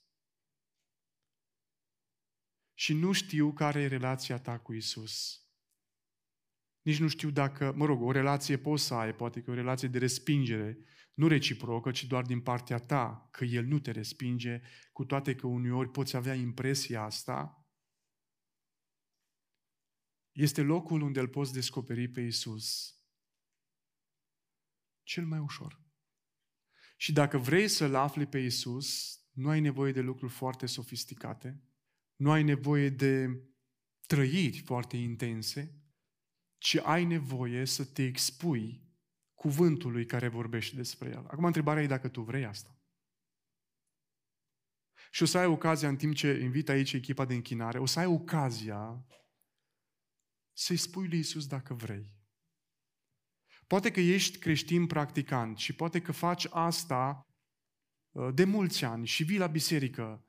Și 2.73 2.93
nu 2.93 3.11
știu 3.11 3.53
care 3.53 3.81
e 3.81 3.87
relația 3.87 4.39
ta 4.39 4.59
cu 4.59 4.73
Isus. 4.73 5.39
Nici 6.81 6.99
nu 6.99 7.07
știu 7.07 7.29
dacă, 7.29 7.73
mă 7.75 7.85
rog, 7.85 8.01
o 8.01 8.11
relație 8.11 8.57
poți 8.57 8.83
să 8.83 8.93
ai, 8.93 9.15
poate 9.15 9.41
că 9.41 9.51
o 9.51 9.53
relație 9.53 9.87
de 9.87 9.97
respingere, 9.97 10.77
nu 11.13 11.27
reciprocă, 11.27 11.91
ci 11.91 12.05
doar 12.05 12.25
din 12.25 12.41
partea 12.41 12.77
ta, 12.77 13.27
că 13.31 13.43
El 13.45 13.65
nu 13.65 13.79
te 13.79 13.91
respinge, 13.91 14.61
cu 14.91 15.05
toate 15.05 15.35
că 15.35 15.47
uneori 15.47 15.89
poți 15.89 16.15
avea 16.15 16.33
impresia 16.33 17.03
asta. 17.03 17.67
Este 20.31 20.61
locul 20.61 21.01
unde 21.01 21.19
îl 21.19 21.27
poți 21.27 21.53
descoperi 21.53 22.07
pe 22.07 22.21
Isus 22.21 22.99
cel 25.03 25.25
mai 25.25 25.39
ușor. 25.39 25.84
Și 26.95 27.13
dacă 27.13 27.37
vrei 27.37 27.67
să-L 27.67 27.95
afli 27.95 28.25
pe 28.25 28.39
Isus, 28.39 29.19
nu 29.31 29.49
ai 29.49 29.59
nevoie 29.59 29.91
de 29.91 30.01
lucruri 30.01 30.31
foarte 30.31 30.65
sofisticate, 30.65 31.63
nu 32.15 32.31
ai 32.31 32.43
nevoie 32.43 32.89
de 32.89 33.43
trăiri 34.07 34.59
foarte 34.59 34.97
intense, 34.97 35.79
ci 36.57 36.75
ai 36.75 37.05
nevoie 37.05 37.65
să 37.65 37.85
te 37.85 38.03
expui 38.03 38.83
cuvântului 39.33 40.05
care 40.05 40.27
vorbește 40.27 40.75
despre 40.75 41.09
el. 41.09 41.25
Acum 41.27 41.45
întrebarea 41.45 41.83
e 41.83 41.87
dacă 41.87 42.07
tu 42.07 42.21
vrei 42.21 42.45
asta. 42.45 42.79
Și 45.11 45.23
o 45.23 45.25
să 45.25 45.37
ai 45.37 45.45
ocazia, 45.45 45.89
în 45.89 45.95
timp 45.95 46.15
ce 46.15 46.39
invit 46.39 46.69
aici 46.69 46.93
echipa 46.93 47.25
de 47.25 47.33
închinare, 47.33 47.79
o 47.79 47.85
să 47.85 47.99
ai 47.99 48.05
ocazia 48.05 49.05
să-i 50.53 50.77
spui 50.77 51.07
lui 51.07 51.19
Isus 51.19 51.47
dacă 51.47 51.73
vrei. 51.73 52.13
Poate 53.67 53.91
că 53.91 53.99
ești 53.99 54.37
creștin 54.37 54.87
practicant 54.87 55.57
și 55.57 55.73
poate 55.73 56.01
că 56.01 56.11
faci 56.11 56.47
asta 56.49 57.27
uh, 58.11 58.29
de 58.33 58.43
mulți 58.43 58.83
ani 58.83 59.05
și 59.05 59.23
vii 59.23 59.37
la 59.37 59.47
biserică 59.47 60.25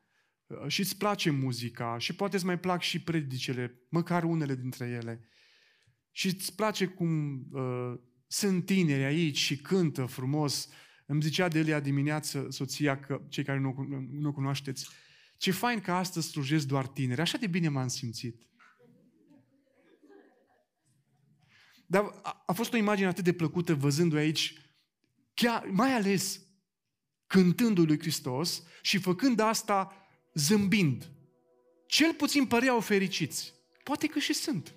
uh, 0.47 0.67
și 0.67 0.81
îți 0.81 0.97
place 0.97 1.31
muzica 1.31 1.99
și 1.99 2.15
poate 2.15 2.37
îți 2.37 2.45
mai 2.45 2.59
plac 2.59 2.83
și 2.83 3.01
predicele, 3.01 3.81
măcar 3.91 4.25
unele 4.25 4.55
dintre 4.55 4.87
ele. 4.87 5.29
Și 6.11 6.27
îți 6.27 6.55
place 6.55 6.87
cum 6.87 7.43
uh, 7.51 7.95
sunt 8.27 8.65
tineri 8.65 9.05
aici 9.05 9.39
și 9.39 9.57
cântă 9.57 10.05
frumos. 10.05 10.69
Îmi 11.07 11.23
zicea 11.23 11.49
de 11.49 11.59
Elia 11.59 11.81
dimineață 11.81 12.47
soția, 12.51 13.01
că 13.01 13.21
cei 13.29 13.45
care 13.45 13.59
nu, 13.59 13.87
nu 14.11 14.33
cunoașteți, 14.33 14.89
ce 15.37 15.51
fain 15.51 15.81
că 15.81 15.93
astăzi 15.93 16.29
slujesc 16.29 16.67
doar 16.67 16.87
tineri. 16.87 17.21
Așa 17.21 17.39
de 17.39 17.47
bine 17.47 17.69
m-am 17.69 17.89
simțit. 17.89 18.47
Dar 21.87 22.15
a, 22.23 22.43
a 22.47 22.53
fost 22.53 22.73
o 22.73 22.77
imagine 22.77 23.09
atât 23.09 23.25
de 23.25 23.33
plăcută 23.33 23.75
văzându-i 23.75 24.19
aici, 24.19 24.55
chiar, 25.35 25.67
mai 25.71 25.93
ales 25.93 26.41
cântându-i 27.27 27.87
lui 27.87 27.99
Hristos 27.99 28.63
și 28.83 28.99
făcând 28.99 29.39
asta 29.39 29.93
zâmbind. 30.35 31.11
Cel 31.87 32.15
puțin 32.15 32.47
păreau 32.47 32.81
fericiți. 32.81 33.55
Poate 33.83 34.07
că 34.07 34.19
și 34.19 34.33
sunt. 34.33 34.75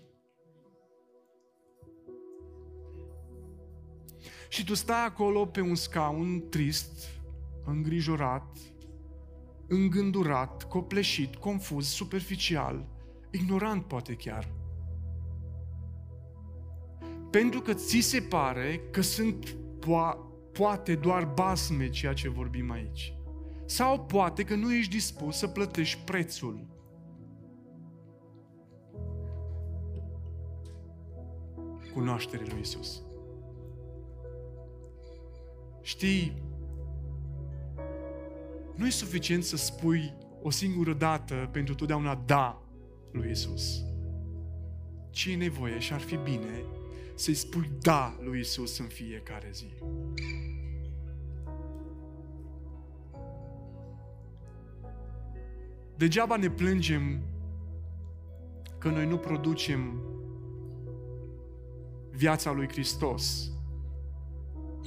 Și 4.49 4.63
tu 4.63 4.73
stai 4.73 5.05
acolo 5.05 5.45
pe 5.45 5.61
un 5.61 5.75
scaun 5.75 6.49
trist, 6.49 7.07
îngrijorat, 7.65 8.57
îngândurat, 9.67 10.67
copleșit, 10.67 11.35
confuz, 11.35 11.87
superficial, 11.87 12.89
ignorant 13.31 13.85
poate 13.85 14.15
chiar. 14.15 14.58
Pentru 17.29 17.61
că 17.61 17.73
ți 17.73 17.99
se 17.99 18.21
pare 18.21 18.81
că 18.91 19.01
sunt 19.01 19.57
po- 19.79 20.17
poate 20.51 20.95
doar 20.95 21.25
basme 21.25 21.89
ceea 21.89 22.13
ce 22.13 22.29
vorbim 22.29 22.71
aici. 22.71 23.13
Sau 23.65 24.05
poate 24.05 24.43
că 24.43 24.55
nu 24.55 24.73
ești 24.73 24.91
dispus 24.91 25.37
să 25.37 25.47
plătești 25.47 26.01
prețul. 26.03 26.67
Cunoașterii 31.93 32.49
lui 32.49 32.59
Isus. 32.59 33.01
Știi, 35.81 36.43
nu 38.75 38.85
e 38.85 38.89
suficient 38.89 39.43
să 39.43 39.57
spui 39.57 40.13
o 40.41 40.49
singură 40.49 40.93
dată 40.93 41.49
pentru 41.51 41.75
totdeauna 41.75 42.15
da 42.25 42.61
lui 43.11 43.29
Isus. 43.29 43.83
Ce 45.09 45.31
e 45.31 45.35
nevoie 45.35 45.79
și 45.79 45.93
ar 45.93 45.99
fi 45.99 46.15
bine 46.15 46.63
să-i 47.19 47.33
spui 47.33 47.71
da 47.81 48.17
lui 48.21 48.39
Isus 48.39 48.77
în 48.77 48.85
fiecare 48.85 49.49
zi. 49.51 49.73
Degeaba 55.95 56.35
ne 56.37 56.49
plângem 56.49 57.21
că 58.77 58.89
noi 58.89 59.07
nu 59.07 59.17
producem 59.17 60.01
viața 62.11 62.51
lui 62.51 62.67
Hristos 62.67 63.51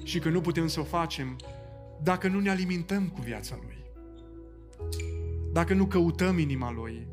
și 0.02 0.18
că 0.18 0.28
nu 0.28 0.40
putem 0.40 0.66
să 0.66 0.80
o 0.80 0.84
facem 0.84 1.36
dacă 2.02 2.28
nu 2.28 2.40
ne 2.40 2.50
alimentăm 2.50 3.08
cu 3.08 3.20
viața 3.20 3.58
lui. 3.62 3.80
dacă 5.52 5.74
nu 5.74 5.86
căutăm 5.86 6.38
inima 6.38 6.70
Lui. 6.70 7.06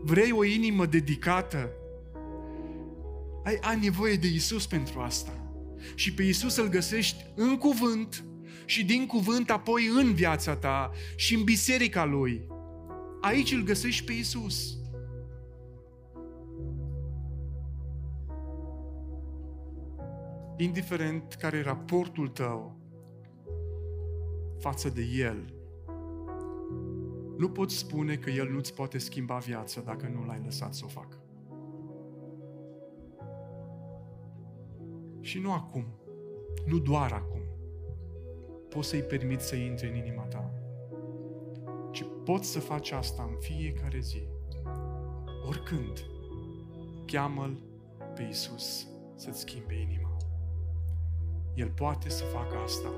Vrei 0.00 0.32
o 0.32 0.44
inimă 0.44 0.86
dedicată? 0.86 1.70
Ai, 3.44 3.58
ai 3.60 3.78
nevoie 3.80 4.16
de 4.16 4.26
Isus 4.26 4.66
pentru 4.66 5.00
asta. 5.00 5.32
Și 5.94 6.14
pe 6.14 6.22
Isus 6.22 6.56
îl 6.56 6.68
găsești 6.68 7.24
în 7.34 7.58
cuvânt 7.58 8.24
și 8.64 8.84
din 8.84 9.06
cuvânt 9.06 9.50
apoi 9.50 9.86
în 9.86 10.14
viața 10.14 10.56
ta 10.56 10.90
și 11.16 11.34
în 11.34 11.44
biserica 11.44 12.04
Lui. 12.04 12.46
Aici 13.20 13.52
îl 13.52 13.62
găsești 13.62 14.04
pe 14.04 14.12
Isus. 14.12 14.78
Indiferent 20.56 21.32
care 21.40 21.56
e 21.56 21.62
raportul 21.62 22.28
tău 22.28 22.78
față 24.58 24.88
de 24.88 25.02
El, 25.02 25.54
nu 27.38 27.48
poți 27.48 27.76
spune 27.76 28.16
că 28.16 28.30
El 28.30 28.50
nu-ți 28.50 28.74
poate 28.74 28.98
schimba 28.98 29.36
viața 29.36 29.80
dacă 29.80 30.08
nu 30.14 30.24
l-ai 30.26 30.40
lăsat 30.44 30.74
să 30.74 30.82
o 30.84 30.88
facă. 30.88 31.23
Și 35.34 35.40
nu 35.40 35.52
acum, 35.52 35.84
nu 36.66 36.78
doar 36.78 37.12
acum. 37.12 37.40
Poți 38.68 38.88
să-i 38.88 39.02
permiți 39.02 39.46
să 39.46 39.56
intre 39.56 39.88
în 39.88 39.94
inima 39.94 40.22
ta. 40.22 40.50
Ci 41.92 42.04
poți 42.24 42.48
să 42.48 42.60
faci 42.60 42.90
asta 42.90 43.22
în 43.22 43.36
fiecare 43.38 43.98
zi. 43.98 44.28
Oricând. 45.46 46.04
Cheamă-L 47.06 47.62
pe 48.14 48.22
Iisus 48.22 48.86
să-ți 49.14 49.40
schimbe 49.40 49.74
inima. 49.74 50.16
El 51.54 51.70
poate 51.70 52.08
să 52.08 52.24
facă 52.24 52.56
asta. 52.56 52.92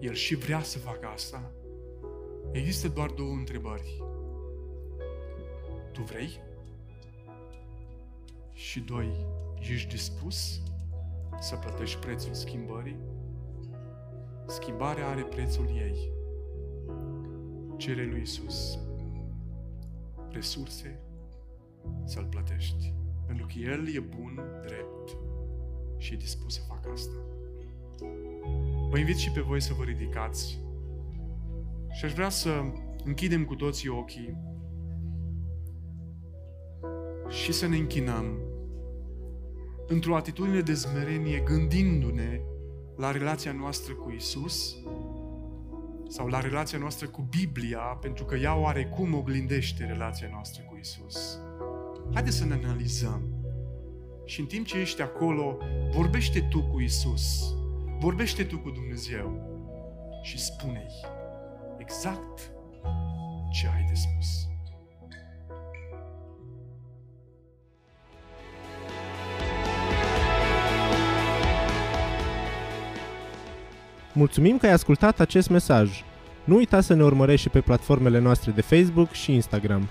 El 0.00 0.12
și 0.12 0.34
vrea 0.34 0.62
să 0.62 0.78
facă 0.78 1.06
asta. 1.06 1.52
Există 2.52 2.88
doar 2.88 3.10
două 3.10 3.32
întrebări. 3.32 4.02
Tu 5.92 6.02
vrei? 6.02 6.40
Și 8.52 8.80
doi, 8.80 9.26
ești 9.60 9.88
dispus 9.88 10.60
să 11.40 11.56
plătești 11.56 11.98
prețul 11.98 12.34
schimbării? 12.34 12.96
Schimbarea 14.46 15.08
are 15.08 15.22
prețul 15.22 15.66
ei. 15.66 16.12
Cere 17.76 18.04
lui 18.04 18.20
Isus 18.20 18.78
resurse 20.30 21.00
să-L 22.04 22.26
plătești. 22.30 22.94
Pentru 23.26 23.46
că 23.46 23.52
El 23.58 23.94
e 23.94 24.00
bun, 24.00 24.40
drept 24.66 25.16
și 25.96 26.12
e 26.12 26.16
dispus 26.16 26.54
să 26.54 26.60
facă 26.68 26.90
asta. 26.92 27.14
Vă 28.90 28.98
invit 28.98 29.16
și 29.16 29.30
pe 29.30 29.40
voi 29.40 29.60
să 29.60 29.72
vă 29.72 29.82
ridicați 29.82 30.60
și 31.90 32.04
aș 32.04 32.12
vrea 32.12 32.28
să 32.28 32.62
închidem 33.04 33.44
cu 33.44 33.54
toții 33.54 33.88
ochii 33.88 34.36
și 37.28 37.52
să 37.52 37.66
ne 37.66 37.76
închinăm 37.76 38.45
într-o 39.86 40.16
atitudine 40.16 40.60
de 40.60 40.72
zmerenie, 40.72 41.40
gândindu-ne 41.44 42.40
la 42.96 43.10
relația 43.10 43.52
noastră 43.52 43.94
cu 43.94 44.10
Isus 44.10 44.76
sau 46.08 46.26
la 46.26 46.40
relația 46.40 46.78
noastră 46.78 47.08
cu 47.08 47.22
Biblia, 47.22 47.78
pentru 47.78 48.24
că 48.24 48.36
ea 48.36 48.56
oarecum 48.56 49.14
oglindește 49.14 49.84
relația 49.84 50.28
noastră 50.30 50.62
cu 50.68 50.76
Isus. 50.80 51.38
Haideți 52.12 52.36
să 52.36 52.44
ne 52.44 52.54
analizăm. 52.54 53.22
Și 54.24 54.40
în 54.40 54.46
timp 54.46 54.66
ce 54.66 54.78
ești 54.78 55.02
acolo, 55.02 55.58
vorbește 55.92 56.40
tu 56.40 56.62
cu 56.62 56.80
Isus. 56.80 57.54
Vorbește 57.98 58.44
tu 58.44 58.58
cu 58.58 58.70
Dumnezeu 58.70 59.40
și 60.22 60.38
spune-i 60.38 61.06
exact 61.78 62.50
ce 63.52 63.66
ai 63.66 63.84
de 63.88 63.94
spus. 63.94 64.48
Mulțumim 74.16 74.58
că 74.58 74.66
ai 74.66 74.72
ascultat 74.72 75.20
acest 75.20 75.48
mesaj. 75.48 76.02
Nu 76.44 76.56
uita 76.56 76.80
să 76.80 76.94
ne 76.94 77.02
urmărești 77.02 77.42
și 77.42 77.48
pe 77.48 77.60
platformele 77.60 78.18
noastre 78.18 78.50
de 78.50 78.60
Facebook 78.60 79.12
și 79.12 79.32
Instagram. 79.32 79.88